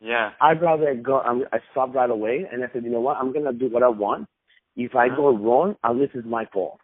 yeah. 0.00 0.32
I'd 0.40 0.62
rather 0.62 0.94
go. 0.94 1.20
I'm, 1.20 1.44
I 1.52 1.58
stopped 1.72 1.92
right 1.94 2.08
away, 2.08 2.46
and 2.50 2.62
I 2.62 2.68
said, 2.72 2.84
you 2.84 2.90
know 2.90 3.00
what? 3.00 3.16
I'm 3.16 3.32
gonna 3.32 3.52
do 3.52 3.68
what 3.68 3.82
I 3.82 3.88
want. 3.88 4.28
If 4.76 4.94
I 4.94 5.06
Uh-huh. 5.08 5.16
go 5.16 5.36
wrong, 5.36 5.76
at 5.82 5.96
least 5.96 6.14
it's 6.14 6.24
my 6.26 6.44
fault. 6.46 6.78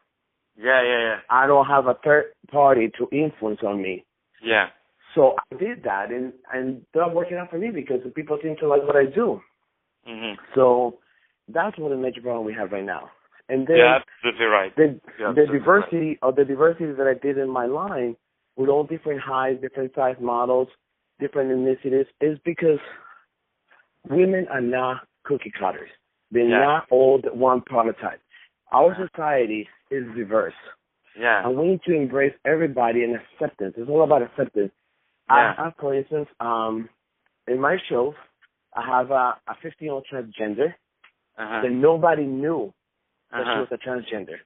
Yeah, 0.57 0.83
yeah, 0.83 0.99
yeah. 1.01 1.21
I 1.31 1.47
don't 1.47 1.67
have 1.67 1.87
a 1.87 1.95
third 1.95 2.33
party 2.51 2.89
to 2.99 3.09
influence 3.13 3.63
on 3.63 3.81
me. 3.81 4.05
Yeah. 4.43 4.71
So 5.15 5.37
I 5.53 5.55
did 5.57 5.85
that, 5.85 6.11
and 6.11 6.33
and 6.53 6.85
they're 6.93 7.09
working 7.09 7.37
out 7.39 7.51
for 7.51 7.59
me 7.59 7.71
because 7.71 8.03
the 8.03 8.11
people 8.11 8.37
seem 8.43 8.57
to 8.57 8.67
like 8.67 8.83
what 8.83 8.97
I 8.97 9.07
do. 9.07 9.41
Mhm. 10.09 10.37
So 10.55 10.99
that's 11.49 11.79
what 11.79 11.91
the 11.91 11.97
major 11.97 12.21
problem 12.21 12.45
we 12.47 12.53
have 12.55 12.73
right 12.73 12.85
now. 12.85 13.11
And 13.49 13.67
then 13.67 13.77
Yeah, 13.77 14.01
absolutely 14.01 14.47
right. 14.47 14.75
the 14.77 15.01
Yeah, 15.19 15.33
the 15.33 15.47
diversity 15.47 16.19
of 16.23 16.37
the 16.37 16.45
diversity 16.45 16.93
that 16.93 17.07
I 17.07 17.15
did 17.15 17.39
in 17.39 17.49
my 17.51 17.67
line 17.67 18.17
with 18.57 18.69
all 18.69 18.85
different 18.85 19.21
heights, 19.21 19.61
different 19.61 19.95
size 19.95 20.17
models, 20.21 20.69
different 21.21 21.51
initiatives 21.51 22.09
is 22.21 22.39
because 22.45 22.79
women 24.09 24.47
are 24.49 24.61
not 24.61 25.07
cookie 25.25 25.53
cutters. 25.59 25.91
They're 26.31 26.45
Yeah. 26.49 26.59
not 26.61 26.87
all 26.91 27.19
the 27.19 27.33
one 27.35 27.61
prototype. 27.63 28.21
Our 28.73 28.95
society 28.97 29.69
is 29.91 30.05
diverse, 30.15 30.55
Yeah. 31.15 31.47
and 31.47 31.57
we 31.57 31.69
need 31.69 31.83
to 31.85 31.93
embrace 31.95 32.35
everybody 32.45 33.05
and 33.05 33.15
acceptance. 33.17 33.77
It's 33.77 33.89
all 33.89 34.03
about 34.03 34.23
acceptance. 34.23 34.73
Yeah. 35.29 35.35
I 35.37 35.53
have, 35.53 35.77
for 35.77 35.95
instance, 35.95 36.29
um, 36.41 36.89
in 37.47 37.61
my 37.61 37.79
show, 37.89 38.15
I 38.75 38.83
have 38.83 39.11
a, 39.11 39.39
a 39.47 39.55
15 39.63 39.87
year 39.87 39.93
old 39.95 40.07
transgender 40.11 40.75
Uh-huh. 41.37 41.61
that 41.63 41.71
nobody 41.71 42.25
knew 42.25 42.73
that 43.35 43.45
she 43.45 43.51
Uh-huh. 43.51 43.67
was 43.69 43.73
a 43.73 43.79
transgender. 43.79 44.39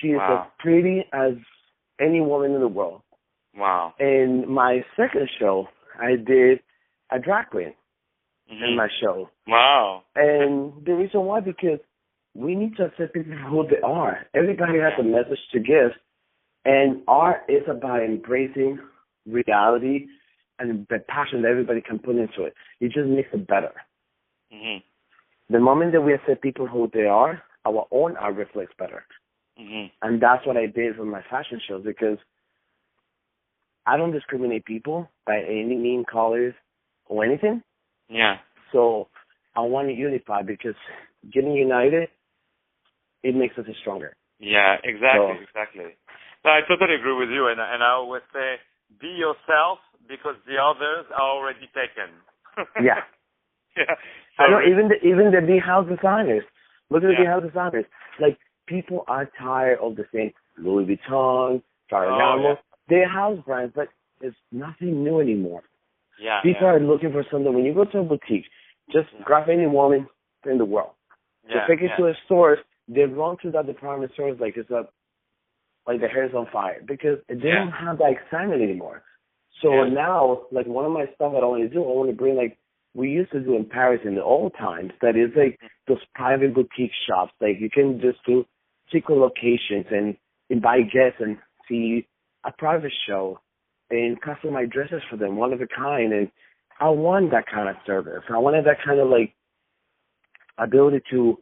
She 0.00 0.08
is 0.08 0.18
Wow. 0.18 0.42
as 0.44 0.50
pretty 0.58 1.04
as 1.12 1.34
any 2.00 2.20
woman 2.20 2.54
in 2.54 2.60
the 2.60 2.68
world. 2.68 3.02
Wow. 3.56 3.94
And 3.98 4.46
my 4.46 4.84
second 4.96 5.28
show, 5.38 5.68
I 5.98 6.16
did 6.16 6.62
a 7.10 7.18
drag 7.18 7.50
queen 7.50 7.74
Mhm. 8.50 8.68
in 8.68 8.76
my 8.76 8.88
show. 9.00 9.30
Wow. 9.46 10.04
And 10.14 10.84
the 10.84 10.94
reason 10.94 11.24
why, 11.26 11.40
because 11.40 11.80
we 12.34 12.54
need 12.54 12.76
to 12.76 12.84
accept 12.86 13.14
people 13.14 13.32
who 13.32 13.66
they 13.66 13.80
are. 13.80 14.26
Everybody 14.34 14.78
has 14.78 14.92
a 14.98 15.02
message 15.02 15.40
to 15.52 15.58
give. 15.60 15.92
And 16.64 17.02
art 17.08 17.44
is 17.48 17.66
about 17.68 18.02
embracing 18.02 18.78
reality 19.26 20.08
and 20.58 20.86
the 20.88 20.98
passion 21.00 21.42
that 21.42 21.50
everybody 21.50 21.80
can 21.80 21.98
put 21.98 22.16
into 22.16 22.44
it. 22.44 22.54
It 22.80 22.92
just 22.92 23.08
makes 23.08 23.32
it 23.32 23.46
better. 23.46 23.72
Mhm. 24.52 24.82
The 25.50 25.58
moment 25.58 25.92
that 25.92 26.02
we 26.02 26.12
accept 26.12 26.42
people 26.42 26.66
who 26.66 26.88
they 26.88 27.06
are, 27.06 27.42
our 27.68 27.86
own 27.90 28.16
art 28.16 28.36
reflects 28.36 28.74
better. 28.78 29.04
Mhm. 29.58 29.90
And 30.02 30.20
that's 30.20 30.46
what 30.46 30.56
I 30.56 30.66
did 30.66 30.98
with 30.98 31.08
my 31.08 31.22
fashion 31.22 31.60
shows 31.66 31.84
because 31.84 32.18
I 33.86 33.96
don't 33.96 34.12
discriminate 34.12 34.64
people 34.64 35.10
by 35.26 35.38
any 35.40 35.76
mean, 35.76 36.04
colors, 36.04 36.54
or 37.06 37.24
anything. 37.24 37.62
Yeah. 38.08 38.38
So 38.72 39.08
I 39.56 39.60
want 39.60 39.88
to 39.88 39.94
unify 39.94 40.42
because 40.42 40.76
getting 41.32 41.52
united, 41.52 42.08
it 43.22 43.34
makes 43.34 43.56
us 43.58 43.66
stronger. 43.80 44.14
Yeah, 44.38 44.76
exactly, 44.84 45.34
So- 45.36 45.42
exactly. 45.42 45.96
No, 46.44 46.52
I 46.52 46.60
totally 46.68 46.94
agree 46.94 47.14
with 47.14 47.30
you, 47.30 47.48
and 47.48 47.60
and 47.60 47.82
I 47.82 47.90
always 47.90 48.22
say, 48.32 48.60
be 49.00 49.08
yourself 49.08 49.80
because 50.06 50.36
the 50.46 50.56
others 50.62 51.06
are 51.10 51.28
already 51.36 51.66
taken. 51.74 52.10
Yeah. 52.80 53.02
yeah. 53.76 53.94
I 54.38 54.50
know 54.50 54.60
even 54.62 54.88
the 54.88 54.96
even 55.06 55.30
the 55.32 55.40
big 55.40 55.62
house 55.62 55.86
designers. 55.88 56.44
Look 56.90 57.02
at 57.02 57.06
the 57.08 57.12
Yeah. 57.12 57.18
big 57.18 57.26
house 57.28 57.42
designers. 57.42 57.84
Like 58.20 58.38
people 58.66 59.04
are 59.08 59.26
tired 59.38 59.78
of 59.80 59.96
the 59.96 60.06
same 60.12 60.32
Louis 60.56 60.84
Vuitton, 60.86 61.62
Ferragamo. 61.90 62.44
Oh, 62.44 62.48
yeah. 62.48 62.54
They're 62.88 63.08
house 63.08 63.38
brands, 63.44 63.72
but 63.74 63.88
it's 64.20 64.36
nothing 64.52 65.04
new 65.04 65.20
anymore. 65.20 65.62
yeah, 66.20 66.40
People 66.42 66.62
yeah. 66.66 66.74
are 66.74 66.80
looking 66.80 67.12
for 67.12 67.22
something. 67.30 67.52
When 67.54 67.64
you 67.64 67.72
go 67.74 67.84
to 67.84 67.98
a 67.98 68.02
boutique, 68.02 68.46
just 68.90 69.08
grab 69.24 69.48
any 69.48 69.66
woman 69.66 70.08
in 70.50 70.58
the 70.58 70.64
world. 70.64 70.90
yeah, 71.46 71.54
Just 71.58 71.68
take 71.68 71.80
it 71.80 71.90
yeah. 71.90 71.96
to 71.96 72.06
a 72.08 72.14
store. 72.24 72.58
They 72.88 73.04
run 73.04 73.36
through 73.36 73.52
that 73.52 73.66
department 73.66 74.12
stores 74.14 74.38
like 74.40 74.56
it's 74.56 74.70
a 74.70 74.88
like 75.86 76.00
the 76.00 76.08
hair's 76.08 76.34
on 76.34 76.46
fire 76.52 76.82
because 76.86 77.18
they 77.28 77.48
Yeah. 77.48 77.54
don't 77.60 77.70
have 77.72 77.98
that 77.98 78.10
excitement 78.12 78.60
anymore. 78.62 79.02
So 79.62 79.72
Yeah. 79.72 79.88
now, 79.88 80.46
like 80.50 80.66
one 80.66 80.84
of 80.84 80.92
my 80.92 81.06
stuff 81.14 81.32
that 81.32 81.42
I 81.42 81.46
want 81.46 81.62
to 81.62 81.68
do, 81.68 81.82
I 81.82 81.86
want 81.88 82.10
to 82.10 82.16
bring 82.16 82.34
like 82.36 82.58
we 82.98 83.10
used 83.10 83.30
to 83.30 83.40
do 83.40 83.54
in 83.54 83.64
Paris 83.64 84.00
in 84.04 84.16
the 84.16 84.22
old 84.22 84.52
times. 84.58 84.90
That 85.00 85.16
is 85.16 85.30
like 85.36 85.58
those 85.86 86.02
private 86.16 86.52
boutique 86.52 86.90
shops. 87.08 87.32
Like 87.40 87.60
you 87.60 87.70
can 87.70 88.00
just 88.00 88.18
do 88.26 88.44
secret 88.92 89.14
locations 89.14 89.86
and 89.90 90.16
invite 90.50 90.90
guests 90.92 91.20
and 91.20 91.36
see 91.68 92.08
a 92.44 92.50
private 92.50 92.92
show 93.06 93.38
and 93.90 94.20
customize 94.20 94.70
dresses 94.72 95.02
for 95.08 95.16
them, 95.16 95.36
one 95.36 95.52
of 95.52 95.60
a 95.60 95.68
kind. 95.68 96.12
And 96.12 96.28
I 96.80 96.88
want 96.88 97.30
that 97.30 97.44
kind 97.46 97.68
of 97.68 97.76
service. 97.86 98.24
I 98.28 98.38
wanted 98.38 98.64
that 98.66 98.78
kind 98.84 98.98
of 98.98 99.08
like 99.08 99.32
ability 100.58 101.02
to 101.12 101.38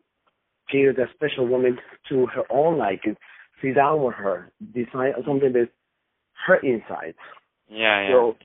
cater 0.71 0.93
that 0.93 1.09
special 1.15 1.49
woman 1.49 1.79
to 2.11 2.27
her 2.27 2.43
own 2.51 2.77
liking, 2.77 3.17
sit 3.63 3.77
down 3.77 4.03
with 4.03 4.15
her, 4.15 4.53
design 4.75 5.13
something 5.27 5.53
that's 5.55 5.71
her 6.47 6.61
insights. 6.61 7.19
Yeah, 7.71 8.03
yeah. 8.03 8.09
So, 8.11 8.37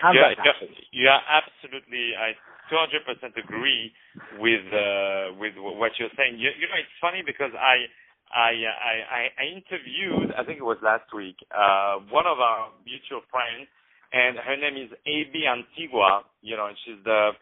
Have 0.00 0.16
yeah, 0.16 0.32
that 0.32 0.40
passion. 0.40 0.72
you 0.92 1.08
are 1.08 1.20
absolutely. 1.28 2.16
I 2.16 2.32
200% 2.72 3.36
agree 3.36 3.92
with 4.38 4.64
uh, 4.72 5.34
with 5.36 5.58
what 5.58 5.92
you're 5.98 6.12
saying. 6.16 6.38
You, 6.38 6.54
you 6.56 6.66
know, 6.70 6.78
it's 6.78 6.96
funny 7.00 7.20
because 7.26 7.50
I 7.52 7.84
I 8.32 8.50
I 8.64 8.94
I 9.04 9.20
I 9.36 9.44
interviewed. 9.50 10.32
I 10.38 10.46
think 10.46 10.62
it 10.62 10.66
was 10.66 10.78
last 10.80 11.10
week. 11.12 11.36
Uh, 11.50 12.00
one 12.08 12.24
of 12.30 12.38
our 12.38 12.70
mutual 12.86 13.26
friends, 13.28 13.68
and 14.14 14.38
her 14.38 14.56
name 14.56 14.78
is 14.78 14.90
A.B. 15.04 15.44
Antigua. 15.44 16.24
You 16.40 16.56
know, 16.56 16.70
and 16.70 16.78
she's 16.86 17.02
the 17.04 17.34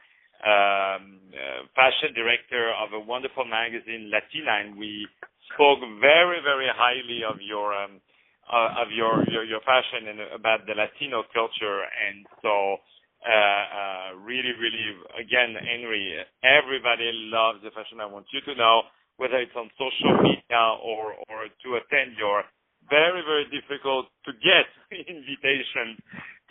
um, 0.43 1.21
uh, 1.31 1.69
fashion 1.77 2.17
director 2.17 2.73
of 2.75 2.97
a 2.97 3.01
wonderful 3.01 3.45
magazine, 3.45 4.11
Latina, 4.11 4.65
and 4.65 4.81
we 4.81 5.07
spoke 5.55 5.79
very 6.01 6.41
very 6.43 6.73
highly 6.73 7.23
of 7.23 7.39
your. 7.39 7.77
Um, 7.77 8.01
uh, 8.49 8.83
of 8.83 8.89
your, 8.91 9.25
your 9.29 9.45
your 9.45 9.61
fashion 9.63 10.09
and 10.09 10.21
about 10.33 10.65
the 10.67 10.75
Latino 10.75 11.23
culture, 11.33 11.85
and 11.85 12.27
so 12.43 12.81
uh, 13.21 13.33
uh, 13.33 14.09
really, 14.23 14.55
really, 14.57 14.95
again, 15.19 15.53
Henry, 15.59 16.23
everybody 16.47 17.11
loves 17.29 17.59
the 17.67 17.71
fashion. 17.75 18.01
I 18.01 18.07
want 18.07 18.27
you 18.33 18.41
to 18.47 18.55
know 18.55 18.89
whether 19.19 19.37
it's 19.43 19.55
on 19.59 19.69
social 19.75 20.23
media 20.23 20.63
or 20.81 21.19
or 21.27 21.51
to 21.51 21.69
attend 21.83 22.15
your 22.17 22.47
very 22.89 23.21
very 23.27 23.45
difficult 23.51 24.07
to 24.25 24.33
get 24.39 24.71
invitation 25.11 25.99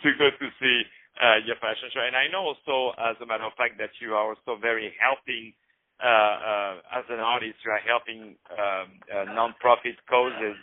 to 0.04 0.08
go 0.20 0.28
to 0.28 0.46
see 0.60 0.78
uh, 1.18 1.42
your 1.42 1.56
fashion 1.58 1.90
show. 1.90 2.04
And 2.04 2.14
I 2.14 2.30
know 2.30 2.54
also, 2.54 2.94
as 2.94 3.16
a 3.18 3.26
matter 3.26 3.48
of 3.48 3.56
fact, 3.58 3.80
that 3.82 3.90
you 3.98 4.14
are 4.14 4.36
also 4.36 4.60
very 4.60 4.94
helping. 5.00 5.52
Uh, 5.98 6.06
uh, 6.06 7.02
as 7.02 7.04
an 7.10 7.18
artist, 7.18 7.58
you 7.66 7.74
are 7.74 7.82
helping 7.82 8.38
um, 8.54 8.86
uh, 9.10 9.26
non-profit 9.34 9.98
causes 10.06 10.54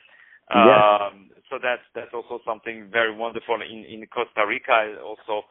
Yeah. 0.53 1.09
um, 1.09 1.31
so 1.49 1.57
that's 1.61 1.81
that's 1.93 2.13
also 2.13 2.39
something 2.45 2.89
very 2.91 3.13
wonderful 3.13 3.57
in 3.61 3.85
in 3.85 4.05
Costa 4.07 4.45
Rica 4.45 4.97
also. 5.01 5.45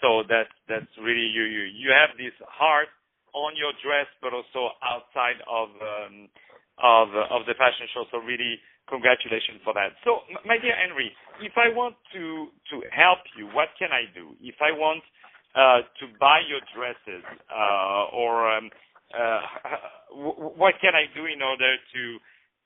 So 0.00 0.22
that's 0.28 0.52
that's 0.68 0.88
really 1.00 1.26
you 1.28 1.44
you 1.44 1.64
you 1.68 1.90
have 1.92 2.16
this 2.16 2.32
heart 2.48 2.88
on 3.34 3.56
your 3.56 3.72
dress, 3.84 4.08
but 4.22 4.32
also 4.32 4.72
outside 4.80 5.40
of 5.44 5.68
um, 5.82 6.28
of 6.80 7.08
of 7.28 7.44
the 7.44 7.54
fashion 7.60 7.88
show. 7.92 8.04
So 8.10 8.18
really, 8.24 8.56
congratulations 8.88 9.60
for 9.64 9.74
that. 9.74 9.92
So 10.04 10.24
my 10.48 10.56
dear 10.56 10.76
Henry, 10.76 11.12
if 11.44 11.52
I 11.60 11.68
want 11.68 11.96
to 12.16 12.48
to 12.72 12.76
help 12.88 13.20
you, 13.36 13.52
what 13.52 13.68
can 13.76 13.92
I 13.92 14.08
do? 14.16 14.32
If 14.40 14.56
I 14.64 14.72
want 14.72 15.04
uh, 15.54 15.84
to 16.00 16.04
buy 16.20 16.40
your 16.48 16.60
dresses, 16.72 17.24
uh, 17.52 18.16
or 18.16 18.48
um, 18.48 18.70
uh, 19.12 19.40
what 20.56 20.74
can 20.80 20.94
I 20.94 21.04
do 21.16 21.26
in 21.26 21.42
order 21.42 21.76
to 21.76 22.02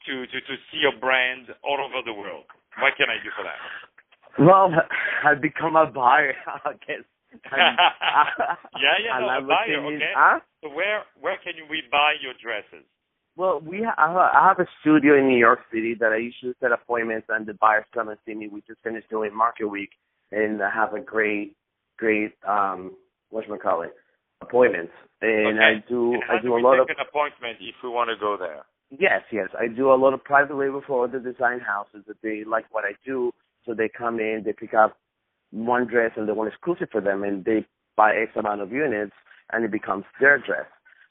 to, 0.07 0.27
to, 0.27 0.39
to 0.41 0.55
see 0.71 0.81
your 0.83 0.97
brand 0.99 1.49
all 1.63 1.79
over 1.81 2.03
the 2.05 2.13
world. 2.13 2.45
What 2.81 2.97
can 2.97 3.07
I 3.11 3.23
do 3.23 3.31
for 3.37 3.45
that? 3.45 3.61
Well, 4.39 4.73
I've 5.25 5.43
become 5.43 5.77
a 5.77 5.87
buyer, 5.87 6.35
I 6.47 6.73
guess. 6.87 7.05
Yeah, 7.53 8.97
yeah, 9.01 9.21
no, 9.21 9.29
I 9.29 9.39
a 9.39 9.43
buyer, 9.43 9.81
okay. 9.87 10.13
Huh? 10.17 10.41
So 10.63 10.69
where 10.71 11.03
where 11.21 11.37
can 11.43 11.55
we 11.71 11.83
buy 11.91 12.15
your 12.21 12.35
dresses? 12.41 12.87
Well, 13.37 13.61
we 13.61 13.83
ha- 13.83 13.97
I 13.97 14.49
have 14.49 14.59
a 14.61 14.69
studio 14.81 15.17
in 15.17 15.29
New 15.29 15.39
York 15.39 15.61
City 15.73 15.95
that 16.01 16.13
I 16.13 16.19
usually 16.19 16.53
set 16.61 16.73
appointments, 16.73 17.29
and 17.31 17.47
the 17.47 17.55
buyers 17.55 17.85
come 17.95 18.09
and 18.09 18.19
see 18.27 18.35
me. 18.35 18.49
We 18.49 18.61
just 18.67 18.81
finished 18.83 19.09
doing 19.09 19.35
Market 19.35 19.69
Week, 19.69 19.91
and 20.31 20.63
I 20.63 20.69
have 20.71 20.93
a 20.93 21.01
great, 21.01 21.57
great 21.97 22.33
um, 22.47 22.93
what 23.31 23.45
call 23.63 23.83
it, 23.83 23.95
appointments, 24.43 24.93
and 25.23 25.59
okay. 25.59 25.65
I 25.65 25.89
do 25.89 26.15
and 26.15 26.25
I 26.29 26.43
do 26.43 26.57
a 26.57 26.61
lot 26.61 26.79
of 26.79 26.89
an 26.89 27.01
appointment 27.01 27.57
if 27.61 27.75
we 27.83 27.89
want 27.89 28.11
to 28.11 28.17
go 28.21 28.37
there? 28.39 28.65
Yes, 28.99 29.23
yes, 29.33 29.49
I 29.59 29.69
do 29.69 29.93
a 29.93 29.97
lot 29.97 30.15
of 30.15 30.23
private 30.25 30.57
label 30.57 30.83
for 30.87 31.05
other 31.05 31.19
design 31.19 31.61
houses 31.61 32.05
that 32.07 32.21
they 32.23 32.45
like 32.45 32.67
what 32.71 32.85
I 32.85 32.93
do, 33.05 33.33
so 33.65 33.75
they 33.75 33.89
come 33.89 34.21
in, 34.21 34.43
they 34.45 34.53
pick 34.53 34.75
up 34.75 34.97
one 35.51 35.87
dress 35.87 36.13
and 36.17 36.29
they 36.29 36.33
want 36.33 36.49
exclusive 36.49 36.89
for 36.91 37.01
them, 37.01 37.23
and 37.23 37.45
they 37.45 37.67
buy 37.97 38.15
X 38.15 38.33
amount 38.37 38.61
of 38.61 38.73
units, 38.73 39.13
and 39.53 39.65
it 39.65 39.71
becomes 39.71 40.05
their 40.21 40.39
dress. 40.39 40.67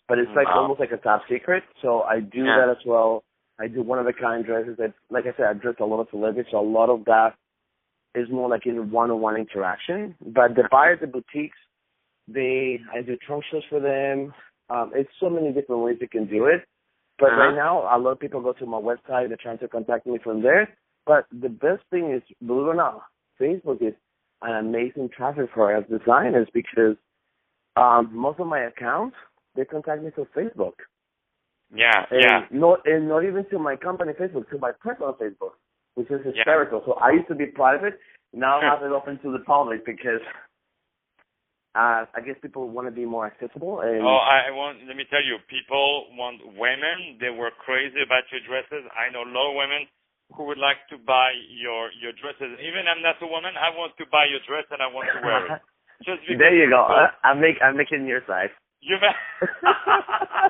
But 0.07 0.17
it's 0.19 0.31
like 0.35 0.47
Wow. 0.47 0.61
almost 0.63 0.79
like 0.79 0.91
a 0.91 0.97
top 0.97 1.21
secret. 1.29 1.63
So 1.81 2.01
I 2.03 2.19
do 2.19 2.45
Yeah. 2.45 2.57
that 2.57 2.69
as 2.69 2.83
well. 2.85 3.23
I 3.59 3.67
do 3.67 3.81
one 3.83 3.99
of 3.99 4.07
a 4.07 4.13
kind 4.13 4.43
dresses. 4.43 4.77
That, 4.77 4.93
like 5.09 5.25
I 5.25 5.33
said, 5.33 5.45
I 5.45 5.53
dress 5.53 5.75
a 5.79 5.85
lot 5.85 5.99
of 5.99 6.09
celebrities. 6.09 6.51
So 6.51 6.59
a 6.59 6.61
lot 6.61 6.89
of 6.89 7.05
that 7.05 7.35
is 8.15 8.29
more 8.29 8.49
like 8.49 8.65
in 8.65 8.91
one-on-one 8.91 9.37
interaction. 9.37 10.15
But 10.19 10.55
the 10.55 10.67
buyers, 10.69 10.99
the 10.99 11.07
boutiques, 11.07 11.57
they 12.27 12.81
I 12.93 13.01
do 13.01 13.15
trunk 13.17 13.45
shows 13.45 13.63
for 13.69 13.79
them. 13.79 14.33
Um, 14.69 14.91
it's 14.95 15.11
so 15.19 15.29
many 15.29 15.51
different 15.53 15.81
ways 15.81 15.97
you 16.01 16.09
can 16.09 16.25
do 16.25 16.45
it. 16.45 16.67
But 17.21 17.33
Uh-huh. 17.33 17.41
right 17.41 17.55
now, 17.55 17.73
a 17.95 17.97
lot 17.99 18.11
of 18.13 18.19
people 18.19 18.41
go 18.41 18.51
to 18.53 18.65
my 18.65 18.79
website. 18.79 19.27
They're 19.29 19.37
trying 19.37 19.59
to 19.59 19.67
contact 19.67 20.07
me 20.07 20.17
from 20.17 20.41
there. 20.41 20.67
But 21.05 21.27
the 21.31 21.49
best 21.49 21.83
thing 21.91 22.11
is, 22.11 22.21
believe 22.45 22.65
it 22.67 22.69
or 22.71 22.75
not, 22.75 23.03
Facebook 23.39 23.81
is 23.81 23.93
an 24.41 24.55
amazing 24.55 25.09
traffic 25.15 25.49
for 25.53 25.73
us 25.75 25.85
designers 25.87 26.47
because 26.53 26.97
um, 27.77 28.09
most 28.11 28.39
of 28.39 28.47
my 28.47 28.59
accounts 28.61 29.15
they 29.55 29.65
contact 29.65 30.01
me 30.03 30.09
through 30.11 30.27
Facebook. 30.35 30.73
Yeah, 31.73 32.05
And 32.09 32.21
yeah. 32.21 32.45
not 32.51 32.79
and 32.85 33.07
not 33.07 33.23
even 33.23 33.45
to 33.51 33.59
my 33.59 33.75
company 33.77 34.13
Facebook, 34.13 34.49
to 34.49 34.57
my 34.57 34.71
personal 34.73 35.13
Facebook, 35.13 35.53
which 35.95 36.09
is 36.11 36.19
Yeah. 36.25 36.31
hysterical. 36.33 36.81
So 36.85 36.93
I 36.93 37.11
used 37.11 37.27
to 37.29 37.35
be 37.35 37.45
private, 37.45 37.99
now 38.33 38.59
I 38.59 38.65
have 38.65 38.83
it 38.83 38.91
open 38.91 39.19
to 39.19 39.31
the 39.31 39.39
public 39.45 39.85
because 39.85 40.21
uh 41.73 42.03
I 42.11 42.19
guess 42.25 42.35
people 42.41 42.67
want 42.67 42.87
to 42.87 42.95
be 42.95 43.05
more 43.07 43.25
accessible 43.25 43.79
and 43.79 44.03
Oh, 44.03 44.19
I 44.19 44.49
I 44.49 44.51
want. 44.51 44.83
Let 44.87 44.95
me 44.99 45.05
tell 45.09 45.23
you, 45.23 45.39
people 45.47 46.11
want 46.19 46.43
women. 46.59 47.15
They 47.23 47.31
were 47.31 47.51
crazy 47.63 48.03
about 48.03 48.27
your 48.31 48.43
dresses. 48.43 48.83
I 48.91 49.07
know 49.11 49.23
a 49.23 49.31
lot 49.31 49.51
of 49.51 49.55
women 49.55 49.87
who 50.35 50.47
would 50.51 50.59
like 50.59 50.83
to 50.91 50.97
buy 50.99 51.31
your 51.47 51.87
your 52.03 52.11
dresses. 52.19 52.59
Even 52.59 52.87
I'm 52.91 52.99
not 53.01 53.19
a 53.23 53.27
woman. 53.27 53.55
I 53.55 53.71
want 53.71 53.95
to 53.99 54.05
buy 54.11 54.25
your 54.27 54.43
dress 54.43 54.67
and 54.71 54.83
I 54.83 54.87
want 54.91 55.07
to 55.15 55.19
wear 55.23 55.45
it. 55.47 55.61
Just 56.07 56.19
because 56.27 56.39
there 56.43 56.55
you 56.55 56.67
go. 56.67 56.81
people- 56.91 57.07
I, 57.23 57.31
I 57.31 57.33
make 57.39 57.55
I'm 57.63 57.77
making 57.79 58.03
your 58.05 58.21
size. 58.27 58.51
You 58.83 58.97
man. 58.99 59.13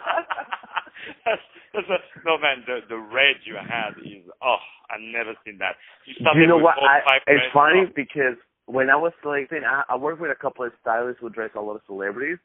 that's, 1.25 1.42
that's 1.74 1.90
a, 1.90 1.98
no 2.25 2.38
man, 2.38 2.63
the 2.66 2.80
the 2.90 2.98
red 2.98 3.38
you 3.46 3.56
had 3.62 3.94
is 4.01 4.24
oh, 4.42 4.58
I've 4.90 5.01
never 5.01 5.34
seen 5.46 5.58
that. 5.60 5.75
You, 6.06 6.16
you 6.40 6.48
know 6.48 6.58
what? 6.58 6.78
I, 6.82 7.20
it's 7.28 7.46
funny 7.54 7.86
Oh. 7.88 7.94
because 7.96 8.38
when 8.65 8.89
I 8.89 8.96
was 8.96 9.12
selecting, 9.22 9.62
I, 9.65 9.84
I 9.89 9.96
work 9.98 10.20
with 10.20 10.32
a 10.32 10.36
couple 10.36 10.65
of 10.65 10.72
stylists 10.82 11.20
who 11.22 11.30
dress 11.30 11.51
a 11.56 11.62
lot 11.62 11.75
of 11.75 11.82
celebrities, 11.86 12.38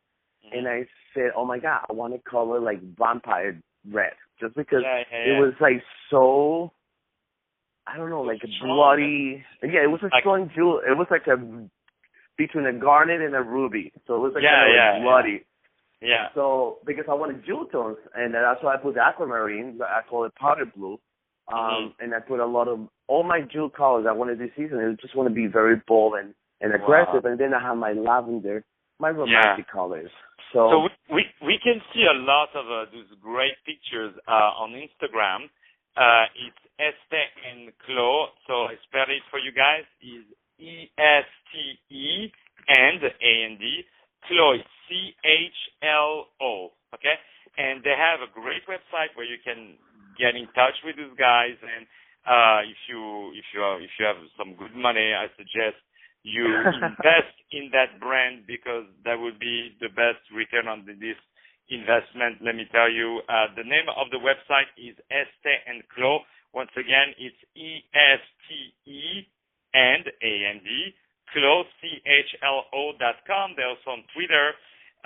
Mhm. 0.44 0.58
and 0.58 0.68
I 0.68 0.86
said, 1.14 1.32
"Oh 1.36 1.44
my 1.44 1.58
god, 1.58 1.86
I 1.88 1.92
want 1.92 2.14
to 2.14 2.20
color 2.30 2.60
like 2.60 2.80
vampire 2.80 3.60
red," 3.90 4.14
just 4.40 4.54
because 4.54 4.82
yeah, 4.82 5.04
yeah, 5.10 5.32
it 5.34 5.38
was 5.40 5.54
like 5.60 5.82
so. 6.10 6.72
I 7.86 7.96
don't 7.96 8.10
know, 8.10 8.22
like 8.22 8.42
a 8.42 8.48
bloody. 8.64 9.44
Yeah, 9.62 9.84
it 9.84 9.90
was 9.90 10.02
a 10.02 10.10
strong 10.18 10.50
jewel. 10.54 10.80
It 10.80 10.96
was 10.96 11.06
like 11.10 11.26
a 11.28 11.36
between 12.36 12.66
a 12.66 12.72
garnet 12.72 13.20
and 13.22 13.34
a 13.34 13.42
ruby, 13.42 13.92
so 14.06 14.16
it 14.16 14.18
was 14.18 14.32
like 14.34 14.42
Yeah, 14.42 14.50
kind 14.52 14.70
of 14.70 14.74
yeah, 14.76 14.92
like 14.92 15.02
bloody. 15.02 15.44
yeah. 16.00 16.28
So 16.34 16.78
because 16.84 17.06
I 17.08 17.14
wanted 17.14 17.44
jewel 17.44 17.66
tones, 17.66 17.98
and 18.14 18.34
that's 18.34 18.62
why 18.62 18.74
I 18.74 18.76
put 18.78 18.94
the 18.94 19.02
aquamarine. 19.02 19.80
I 19.82 20.02
call 20.08 20.24
it 20.24 20.34
powder 20.34 20.66
blue. 20.66 20.98
Um, 21.52 21.58
Mm-hmm. 21.58 22.02
and 22.02 22.14
I 22.14 22.20
put 22.20 22.40
a 22.40 22.46
lot 22.46 22.66
of 22.68 22.80
all 23.06 23.22
my 23.22 23.40
jewel 23.40 23.70
colors 23.70 24.06
I 24.08 24.12
wanted 24.12 24.38
this 24.38 24.50
season. 24.56 24.78
I 24.78 25.00
just 25.00 25.14
want 25.14 25.28
to 25.28 25.34
be 25.34 25.46
very 25.46 25.80
bold 25.86 26.14
and 26.14 26.34
and 26.60 26.74
aggressive. 26.74 27.24
And 27.24 27.38
then 27.38 27.54
I 27.54 27.60
have 27.60 27.76
my 27.76 27.92
lavender, 27.92 28.64
my 28.98 29.10
romantic 29.10 29.70
colors. 29.70 30.10
So, 30.52 30.70
So 30.70 30.76
we, 30.80 30.90
we 31.14 31.22
we 31.46 31.58
can 31.62 31.80
see 31.92 32.06
a 32.10 32.16
lot 32.16 32.48
of 32.54 32.66
uh, 32.66 32.90
those 32.90 33.06
great 33.20 33.54
pictures 33.64 34.14
uh, 34.26 34.58
on 34.62 34.70
Instagram. 34.72 35.46
Uh, 35.96 36.26
it's 36.34 36.62
Este 36.78 37.22
and 37.46 37.72
Chlo. 37.86 38.26
So 38.46 38.66
I 38.66 38.74
spell 38.88 39.06
it 39.08 39.22
for 39.30 39.38
you 39.38 39.52
guys. 39.52 39.84
Is 40.02 40.24
E 40.58 40.90
S 40.98 41.28
T 41.52 41.94
E 41.94 42.32
and 42.68 43.02
A 43.04 43.32
N 43.52 43.58
D. 43.60 43.84
Chlo 44.26 44.56
is 44.56 44.64
C 44.88 45.14
H 45.24 45.58
L 45.82 46.26
O. 46.40 46.72
Okay, 46.94 47.16
and 47.58 47.82
they 47.84 47.94
have 47.94 48.20
a 48.24 48.30
great 48.32 48.66
website 48.66 49.14
where 49.14 49.26
you 49.26 49.36
can 49.44 49.76
get 50.18 50.36
in 50.36 50.46
touch 50.52 50.76
with 50.84 50.96
these 50.96 51.14
guys. 51.16 51.56
And 51.60 51.84
uh, 52.26 52.60
if 52.66 52.80
you 52.88 53.32
if 53.36 53.46
you 53.54 53.60
are, 53.62 53.80
if 53.80 53.92
you 53.98 54.04
have 54.04 54.20
some 54.36 54.56
good 54.56 54.74
money, 54.74 55.14
I 55.14 55.30
suggest 55.36 55.78
you 56.26 56.44
invest 56.82 57.36
in 57.52 57.70
that 57.72 58.00
brand 58.00 58.44
because 58.50 58.84
that 59.04 59.16
would 59.16 59.38
be 59.38 59.76
the 59.80 59.88
best 59.94 60.20
return 60.34 60.66
on 60.66 60.84
this 60.86 61.20
investment. 61.70 62.42
Let 62.42 62.54
me 62.54 62.66
tell 62.70 62.90
you, 62.90 63.22
uh, 63.28 63.54
the 63.54 63.66
name 63.66 63.86
of 63.90 64.10
the 64.10 64.18
website 64.18 64.70
is 64.74 64.98
Este 65.10 65.54
and 65.66 65.82
Chlo. 65.94 66.26
Once 66.52 66.72
again, 66.74 67.14
it's 67.18 67.38
E 67.54 67.84
S 67.94 68.22
T 68.48 68.90
E 68.90 69.26
and 69.74 70.04
A 70.08 70.32
N 70.56 70.60
D 70.64 70.94
Chlo 71.34 71.62
C 71.80 72.00
H 72.06 72.32
L 72.42 72.66
O 72.72 72.92
dot 72.98 73.22
com. 73.26 73.54
They're 73.56 73.68
also 73.68 73.98
on 73.98 74.04
Twitter. 74.14 74.54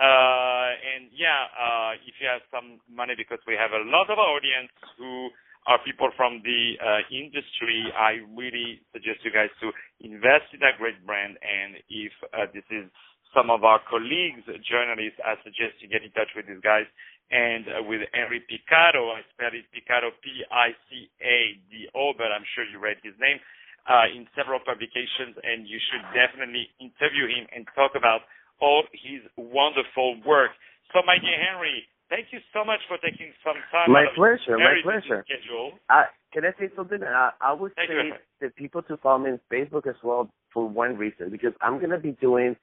Uh, 0.01 0.73
and 0.97 1.13
yeah, 1.13 1.45
uh, 1.53 1.93
if 2.01 2.17
you 2.21 2.27
have 2.29 2.41
some 2.49 2.81
money, 3.01 3.17
because 3.17 3.41
we 3.49 3.57
have 3.57 3.73
a 3.73 3.81
lot 3.89 4.13
of 4.13 4.21
audience 4.21 4.69
who 5.01 5.33
are 5.65 5.81
people 5.81 6.13
from 6.21 6.45
the 6.45 6.77
uh, 6.77 7.01
industry, 7.09 7.89
I 7.97 8.21
really 8.37 8.85
suggest 8.93 9.25
you 9.25 9.33
guys 9.33 9.49
to 9.65 9.73
invest 10.05 10.53
in 10.53 10.61
that 10.61 10.77
great 10.77 11.01
brand. 11.09 11.41
And 11.41 11.81
if 11.89 12.13
uh, 12.37 12.45
this 12.53 12.69
is 12.69 12.93
some 13.33 13.49
of 13.49 13.65
our 13.65 13.81
colleagues, 13.89 14.45
journalists, 14.65 15.17
I 15.25 15.41
suggest 15.41 15.81
you 15.81 15.89
get 15.89 16.05
in 16.05 16.13
touch 16.13 16.29
with 16.37 16.45
these 16.45 16.61
guys. 16.61 16.85
And 17.33 17.65
uh, 17.69 17.81
with 17.87 18.05
Henry 18.13 18.45
Picado, 18.45 19.17
I 19.17 19.25
spell 19.33 19.55
it 19.55 19.65
Picado, 19.73 20.13
P-I-C-A-D-O, 20.21 22.05
but 22.21 22.29
I'm 22.35 22.45
sure 22.53 22.69
you 22.69 22.77
read 22.83 22.99
his 23.01 23.15
name 23.17 23.41
uh, 23.89 24.11
in 24.13 24.27
several 24.37 24.61
publications, 24.61 25.39
and 25.41 25.65
you 25.65 25.79
should 25.79 26.05
definitely 26.13 26.69
interview 26.83 27.31
him 27.31 27.47
and 27.55 27.65
talk 27.73 27.95
about 27.97 28.29
all 28.61 28.85
his 28.93 29.23
wonderful 29.39 30.21
work. 30.27 30.53
So, 30.93 31.01
my 31.07 31.23
dear 31.23 31.39
Henry, 31.39 31.87
thank 32.11 32.27
you 32.33 32.41
so 32.53 32.65
much 32.65 32.81
for 32.89 32.99
taking 32.99 33.33
some 33.43 33.57
time. 33.73 33.91
my 33.93 34.05
pleasure, 34.15 34.59
my 34.59 34.75
pleasure. 34.83 35.25
Schedule. 35.27 35.73
I, 35.89 36.05
can 36.33 36.45
I 36.45 36.51
say 36.59 36.69
something? 36.77 36.99
I, 37.03 37.31
I 37.41 37.53
would 37.55 37.73
Thank 37.77 37.89
say 37.89 38.11
that 38.43 38.57
people 38.57 38.83
to 38.83 38.97
follow 38.99 39.19
me 39.19 39.31
on 39.31 39.41
Facebook 39.51 39.87
as 39.87 39.97
well 40.03 40.29
for 40.53 40.69
one 40.69 40.97
reason 40.97 41.31
because 41.31 41.53
I'm 41.63 41.81
gonna 41.81 41.99
be 41.99 42.13
doing 42.21 42.57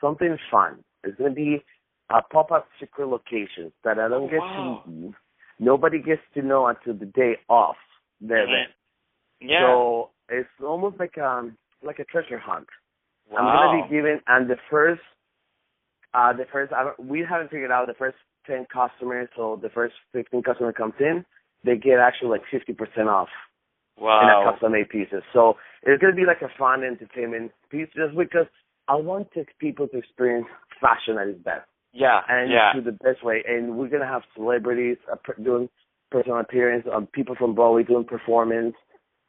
something 0.00 0.36
fun. 0.50 0.84
It's 1.04 1.16
gonna 1.16 1.30
be 1.30 1.64
a 2.10 2.22
pop-up 2.22 2.66
secret 2.80 3.06
locations 3.06 3.72
that 3.84 3.98
I 3.98 4.08
don't 4.08 4.24
Oh, 4.24 4.28
get 4.28 4.38
wow. 4.40 4.82
to. 4.86 5.14
Nobody 5.60 6.00
gets 6.00 6.22
to 6.34 6.42
know 6.42 6.66
until 6.66 6.94
the 6.94 7.06
day 7.06 7.36
off 7.48 7.76
the 8.20 8.34
event. 8.34 8.70
Yeah. 9.40 9.60
So 9.66 10.10
it's 10.28 10.48
almost 10.62 10.98
like 10.98 11.16
um 11.18 11.56
like 11.82 11.98
a 11.98 12.04
treasure 12.04 12.38
hunt. 12.38 12.66
wow. 13.30 13.38
I'm 13.38 13.46
gonna 13.56 13.82
be 13.88 13.94
giving 13.94 14.20
and 14.26 14.48
the 14.48 14.56
first 14.70 15.02
uh 16.14 16.32
the 16.32 16.46
first 16.52 16.72
I 16.72 16.92
we 16.98 17.24
haven't 17.28 17.50
figured 17.50 17.70
out 17.70 17.86
the 17.86 17.94
first 17.94 18.16
ten 18.48 18.66
customers 18.72 19.28
so 19.36 19.60
the 19.62 19.68
first 19.68 19.94
fifteen 20.12 20.42
customer 20.42 20.72
comes 20.72 20.94
in, 20.98 21.24
they 21.64 21.76
get 21.76 21.98
actually 22.00 22.30
like 22.30 22.42
fifty 22.50 22.72
percent 22.72 23.08
off 23.08 23.28
in 23.98 24.04
wow. 24.04 24.42
a 24.42 24.52
custom 24.52 24.72
made 24.72 24.88
pieces. 24.88 25.22
So 25.32 25.54
it's 25.82 26.00
gonna 26.00 26.14
be 26.14 26.26
like 26.26 26.42
a 26.42 26.50
fun 26.58 26.82
entertainment 26.82 27.52
piece 27.70 27.88
just 27.94 28.16
because 28.16 28.46
I 28.88 28.94
want 28.94 29.30
to, 29.34 29.44
people 29.60 29.86
to 29.88 29.98
experience 29.98 30.46
fashion 30.80 31.18
at 31.20 31.28
its 31.28 31.42
best 31.44 31.68
Yeah. 31.92 32.20
and 32.28 32.50
yeah. 32.50 32.72
to 32.74 32.80
the 32.80 32.92
best 32.92 33.22
way. 33.22 33.44
And 33.46 33.76
we're 33.76 33.88
gonna 33.88 34.06
have 34.08 34.22
celebrities 34.34 34.96
uh, 35.12 35.16
doing 35.42 35.68
personal 36.10 36.38
appearance, 36.40 36.86
um, 36.92 37.06
people 37.06 37.36
from 37.38 37.54
Broadway 37.54 37.84
doing 37.84 38.04
performance. 38.04 38.74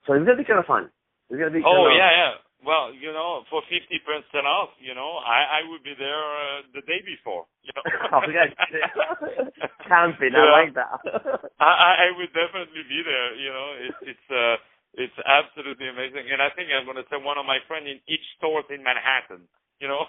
So 0.07 0.13
it's 0.13 0.25
gonna 0.25 0.37
be 0.37 0.45
kind 0.45 0.59
of 0.59 0.65
fun. 0.65 0.89
It's 1.29 1.37
gonna 1.37 1.51
be. 1.51 1.61
Oh 1.65 1.91
yeah, 1.93 2.09
yeah. 2.09 2.31
Well, 2.59 2.91
you 2.91 3.15
know, 3.15 3.47
for 3.47 3.63
fifty 3.71 4.03
percent 4.03 4.43
off, 4.43 4.75
you 4.83 4.91
know, 4.91 5.23
I 5.23 5.63
I 5.63 5.69
would 5.71 5.79
be 5.79 5.95
there 5.95 6.19
uh, 6.19 6.67
the 6.75 6.83
day 6.83 6.99
before. 7.07 7.47
You 7.63 7.71
know. 7.71 7.83
oh. 8.19 8.23
Camping. 9.87 10.35
I 10.35 10.45
like 10.51 10.75
that. 10.75 10.99
I 11.63 12.03
I 12.03 12.17
would 12.19 12.31
definitely 12.35 12.83
be 12.83 12.99
there. 13.07 13.29
You 13.39 13.51
know, 13.55 13.67
it's 13.79 13.99
it's 14.11 14.27
uh 14.27 14.55
it's 14.99 15.17
absolutely 15.23 15.87
amazing, 15.87 16.27
and 16.27 16.43
I 16.43 16.51
think 16.51 16.67
I'm 16.73 16.83
going 16.83 16.99
to 16.99 17.07
send 17.07 17.23
one 17.23 17.39
of 17.39 17.47
my 17.47 17.63
friends 17.69 17.87
in 17.87 18.03
each 18.11 18.25
store 18.35 18.65
in 18.67 18.83
Manhattan. 18.83 19.47
You 19.79 19.87
know. 19.87 20.03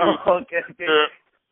oh, 0.00 0.40
okay, 0.46 0.64
to, 0.64 0.88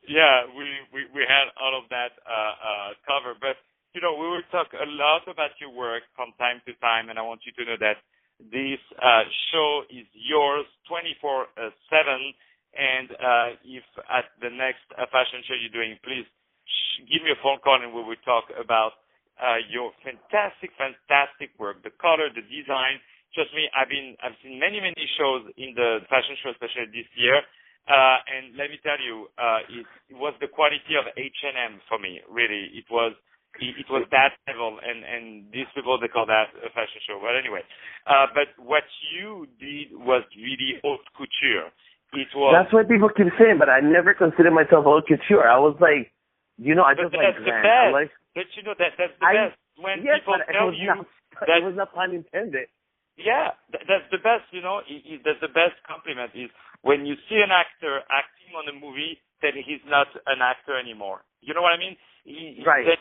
yeah, 0.08 0.48
we, 0.56 0.64
we 0.88 1.00
we 1.12 1.22
had 1.28 1.52
all 1.60 1.76
of 1.76 1.84
that 1.92 2.16
uh 2.24 2.54
uh 2.56 2.90
covered, 3.04 3.44
but 3.44 3.60
you 3.92 4.00
know, 4.00 4.16
we 4.16 4.24
will 4.28 4.46
talk 4.48 4.72
a 4.72 4.88
lot 4.88 5.28
about 5.28 5.52
your 5.60 5.72
work 5.72 6.04
from 6.16 6.32
time 6.40 6.64
to 6.64 6.72
time, 6.80 7.12
and 7.12 7.18
I 7.18 7.22
want 7.26 7.44
you 7.44 7.52
to 7.60 7.62
know 7.68 7.76
that 7.80 8.00
this 8.40 8.78
uh, 9.02 9.24
show 9.52 9.82
is 9.90 10.06
yours 10.14 10.66
24/7, 10.86 12.34
And 12.78 13.10
uh, 13.12 13.48
if 13.64 13.84
at 14.10 14.30
the 14.40 14.50
next 14.50 14.86
uh, 14.94 15.06
fashion 15.10 15.42
show 15.48 15.56
you're 15.58 15.74
doing, 15.74 15.98
please 16.04 16.26
sh- 16.66 17.02
give 17.10 17.22
me 17.26 17.32
a 17.34 17.40
phone 17.42 17.58
call 17.64 17.80
and 17.82 17.90
we 17.92 18.02
will 18.02 18.20
talk 18.24 18.46
about 18.54 19.02
uh, 19.40 19.58
your 19.70 19.90
fantastic, 20.04 20.70
fantastic 20.78 21.50
work, 21.58 21.82
the 21.82 21.94
color, 21.98 22.28
the 22.30 22.44
design. 22.46 23.00
Trust 23.34 23.50
me, 23.54 23.68
I've 23.74 23.88
been, 23.90 24.16
I've 24.22 24.36
seen 24.42 24.58
many, 24.58 24.80
many 24.80 25.04
shows 25.18 25.46
in 25.56 25.74
the 25.76 26.02
fashion 26.10 26.36
show, 26.42 26.50
especially 26.54 26.90
this 26.92 27.08
year. 27.16 27.42
Uh, 27.88 28.18
and 28.28 28.52
let 28.58 28.68
me 28.68 28.76
tell 28.84 29.00
you, 29.00 29.28
uh, 29.40 29.60
it, 29.70 29.86
it 30.12 30.16
was 30.18 30.34
the 30.40 30.48
quality 30.48 30.94
of 30.98 31.08
H&M 31.16 31.80
for 31.88 31.98
me, 31.98 32.20
really. 32.28 32.68
It 32.76 32.84
was, 32.90 33.16
it, 33.60 33.86
was 33.90 34.06
that 34.10 34.38
level, 34.46 34.78
and, 34.82 35.02
and 35.04 35.50
these 35.52 35.66
people, 35.74 35.98
they 35.98 36.08
call 36.08 36.26
that 36.26 36.50
a 36.62 36.70
fashion 36.70 37.00
show. 37.06 37.18
But 37.20 37.34
anyway, 37.38 37.62
uh, 38.06 38.26
but 38.32 38.54
what 38.62 38.84
you 39.14 39.46
did 39.58 39.92
was 39.98 40.22
really 40.38 40.78
haute 40.82 41.02
couture. 41.16 41.70
It 42.14 42.28
was. 42.34 42.54
That's 42.56 42.72
what 42.72 42.88
people 42.88 43.10
keep 43.12 43.28
saying, 43.36 43.58
but 43.58 43.68
I 43.68 43.80
never 43.84 44.14
considered 44.14 44.54
myself 44.54 44.84
haute 44.86 45.06
couture. 45.06 45.44
I 45.44 45.58
was 45.58 45.76
like, 45.82 46.08
you 46.56 46.74
know, 46.74 46.82
I 46.86 46.94
just 46.94 47.12
but 47.12 47.18
like 47.20 47.34
that's 47.36 47.44
the 47.44 47.52
grand. 47.52 47.66
best. 47.66 47.86
I'm 47.86 47.92
like, 47.92 48.10
but 48.34 48.46
you 48.56 48.62
know 48.64 48.74
that 48.78 48.92
that's 48.96 49.16
the 49.20 49.26
I- 49.26 49.34
best 49.52 49.56
when 49.78 50.02
yes, 50.02 50.22
people 50.24 50.38
tell 50.50 50.72
you 50.74 50.88
not, 50.90 51.06
that 51.46 51.58
it 51.60 51.64
was 51.66 51.76
not 51.78 51.94
pun 51.94 52.10
intended. 52.14 52.66
yeah, 53.14 53.54
th- 53.70 53.86
that's 53.86 54.08
the 54.10 54.18
best. 54.18 54.46
You 54.50 54.62
know, 54.62 54.82
i- 54.82 55.04
i- 55.06 55.20
that's 55.22 55.38
the 55.42 55.52
best 55.52 55.78
compliment 55.86 56.32
is 56.34 56.50
when 56.82 57.06
you 57.06 57.14
see 57.30 57.38
an 57.42 57.50
actor 57.54 58.02
acting 58.10 58.54
on 58.58 58.66
a 58.66 58.74
movie 58.74 59.18
that 59.42 59.54
he's 59.54 59.82
not 59.86 60.08
an 60.26 60.42
actor 60.42 60.74
anymore. 60.78 61.22
You 61.42 61.54
know 61.54 61.62
what 61.62 61.74
I 61.74 61.78
mean? 61.78 61.94
He- 62.24 62.62
Right. 62.66 62.86
that 62.86 62.98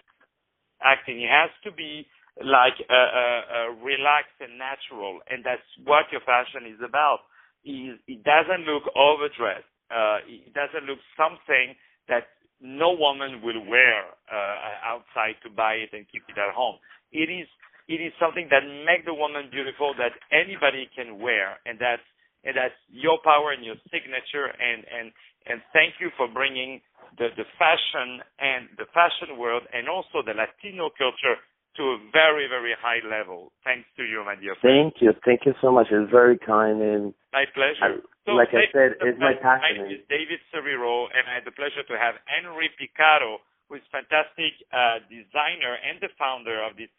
acting. 0.83 1.19
He 1.19 1.27
has 1.29 1.49
to 1.63 1.71
be 1.71 2.05
like 2.43 2.77
uh, 2.85 2.93
uh, 2.93 3.41
uh, 3.49 3.69
relaxed 3.81 4.37
and 4.39 4.57
natural, 4.61 5.19
and 5.29 5.43
that's 5.43 5.65
what 5.85 6.05
your 6.11 6.21
fashion 6.21 6.69
is 6.69 6.79
about. 6.85 7.25
Is 7.65 7.97
it 8.07 8.23
doesn't 8.23 8.63
look 8.69 8.85
overdressed. 8.95 9.67
Uh, 9.89 10.21
it 10.27 10.53
doesn't 10.53 10.85
look 10.85 10.99
something 11.17 11.73
that 12.07 12.29
no 12.61 12.93
woman 12.93 13.41
will 13.41 13.65
wear 13.65 14.05
uh, 14.31 14.55
outside 14.85 15.37
to 15.43 15.49
buy 15.49 15.73
it 15.81 15.89
and 15.93 16.05
keep 16.11 16.23
it 16.29 16.37
at 16.37 16.53
home. 16.53 16.77
It 17.11 17.29
is 17.29 17.47
it 17.87 18.03
is 18.03 18.11
something 18.19 18.51
that 18.51 18.67
makes 18.83 19.07
the 19.07 19.15
woman 19.15 19.47
beautiful 19.49 19.95
that 19.97 20.11
anybody 20.31 20.89
can 20.91 21.19
wear, 21.19 21.57
and 21.65 21.79
that's 21.79 22.03
and 22.43 22.55
that's 22.55 22.75
your 22.91 23.17
power 23.23 23.51
and 23.51 23.63
your 23.63 23.79
signature. 23.89 24.51
And 24.51 24.83
and 24.87 25.07
and 25.47 25.57
thank 25.71 25.97
you 25.99 26.11
for 26.17 26.27
bringing 26.27 26.81
the 27.17 27.29
the 27.35 27.45
fashion 27.57 28.21
and 28.39 28.67
the 28.77 28.85
fashion 28.93 29.37
world 29.37 29.63
and 29.73 29.87
also 29.89 30.21
the 30.25 30.33
Latino 30.33 30.89
culture 30.97 31.37
to 31.77 31.83
a 31.95 31.97
very 32.11 32.47
very 32.49 32.73
high 32.73 32.99
level. 33.07 33.51
Thanks 33.63 33.87
to 33.97 34.03
you, 34.03 34.23
my 34.25 34.35
dear 34.35 34.55
friend. 34.59 34.91
Thank 34.91 35.01
you, 35.01 35.13
thank 35.23 35.45
you 35.45 35.53
so 35.61 35.71
much. 35.71 35.87
It's 35.91 36.09
very 36.11 36.37
kind, 36.37 36.81
and 36.81 37.13
My 37.33 37.45
pleasure. 37.53 38.01
I- 38.01 38.31
like 38.31 38.51
I 38.53 38.67
said, 38.75 38.99
it's 38.99 39.17
my 39.19 39.31
pleasure- 39.39 39.43
My 39.43 39.59
passion. 39.59 39.83
name 39.87 39.91
is 39.95 40.03
David 40.09 40.41
Serero, 40.51 41.07
and 41.15 41.23
I 41.29 41.33
had 41.39 41.45
the 41.45 41.51
pleasure 41.55 41.83
to 41.83 41.95
have 41.97 42.19
Henry 42.25 42.67
Picado, 42.75 43.39
who 43.69 43.75
is 43.75 43.83
fantastic 43.87 44.51
uh, 44.73 44.99
designer 45.07 45.75
and 45.83 45.99
the 46.01 46.09
founder 46.19 46.59
of 46.61 46.75
this 46.75 46.89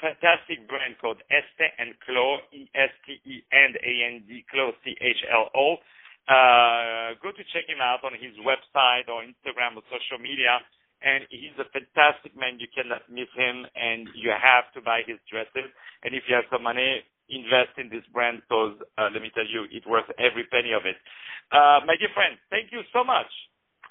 fantastic 0.00 0.66
brand 0.68 0.96
called 0.98 1.20
Este 1.30 1.72
and 1.78 1.94
Chlo, 2.06 2.38
E-S-T-E 2.52 3.42
and 3.52 3.76
A-N-D, 3.76 4.44
Chlo, 4.52 4.72
C-H-L-O. 4.84 5.76
Uh, 6.26 7.14
go 7.22 7.30
to 7.30 7.42
check 7.54 7.66
him 7.70 7.78
out 7.80 8.02
on 8.02 8.12
his 8.18 8.34
website 8.42 9.06
or 9.06 9.22
Instagram 9.22 9.78
or 9.78 9.84
social 9.90 10.18
media. 10.18 10.58
And 11.04 11.28
he's 11.30 11.54
a 11.60 11.68
fantastic 11.70 12.32
man. 12.34 12.58
You 12.58 12.66
cannot 12.72 13.04
miss 13.12 13.28
him, 13.36 13.68
and 13.76 14.08
you 14.16 14.32
have 14.32 14.66
to 14.74 14.80
buy 14.80 15.04
his 15.06 15.20
dresses. 15.28 15.68
And 16.02 16.16
if 16.16 16.24
you 16.26 16.34
have 16.34 16.48
some 16.50 16.64
money, 16.64 17.04
invest 17.28 17.76
in 17.76 17.90
this 17.92 18.02
brand 18.14 18.40
because 18.46 18.80
uh, 18.96 19.10
let 19.12 19.20
me 19.20 19.30
tell 19.34 19.46
you, 19.46 19.66
it's 19.70 19.86
worth 19.86 20.08
every 20.18 20.48
penny 20.48 20.72
of 20.72 20.86
it. 20.86 20.96
Uh, 21.52 21.84
my 21.84 21.94
dear 22.00 22.10
friend, 22.14 22.38
thank 22.50 22.72
you 22.72 22.80
so 22.96 23.04
much. 23.04 23.28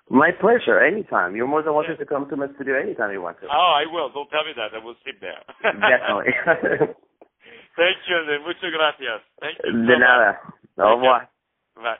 My 0.09 0.31
pleasure. 0.31 0.79
Anytime. 0.81 1.35
You're 1.35 1.47
more 1.47 1.63
than 1.63 1.73
welcome 1.73 1.97
to 1.97 2.05
come 2.05 2.29
to 2.29 2.35
my 2.35 2.47
studio 2.55 2.77
anytime 2.79 3.11
you 3.11 3.21
want 3.21 3.39
to. 3.41 3.47
Oh, 3.49 3.73
I 3.77 3.85
will. 3.89 4.09
Don't 4.13 4.29
tell 4.29 4.45
me 4.45 4.53
that. 4.57 4.73
I 4.73 4.83
will 4.83 4.95
sleep 5.03 5.17
there. 5.21 5.41
Definitely. 5.63 6.33
thank 7.77 7.97
you. 8.09 8.17
Muchas 8.45 8.69
gracias. 8.73 9.21
Thank 9.41 9.57
you. 9.63 9.71
so 9.71 9.87
De 9.87 9.97
nada. 9.97 10.37
much. 10.41 10.85
Au 10.85 10.95
revoir. 10.95 11.29
Bye. 11.75 11.97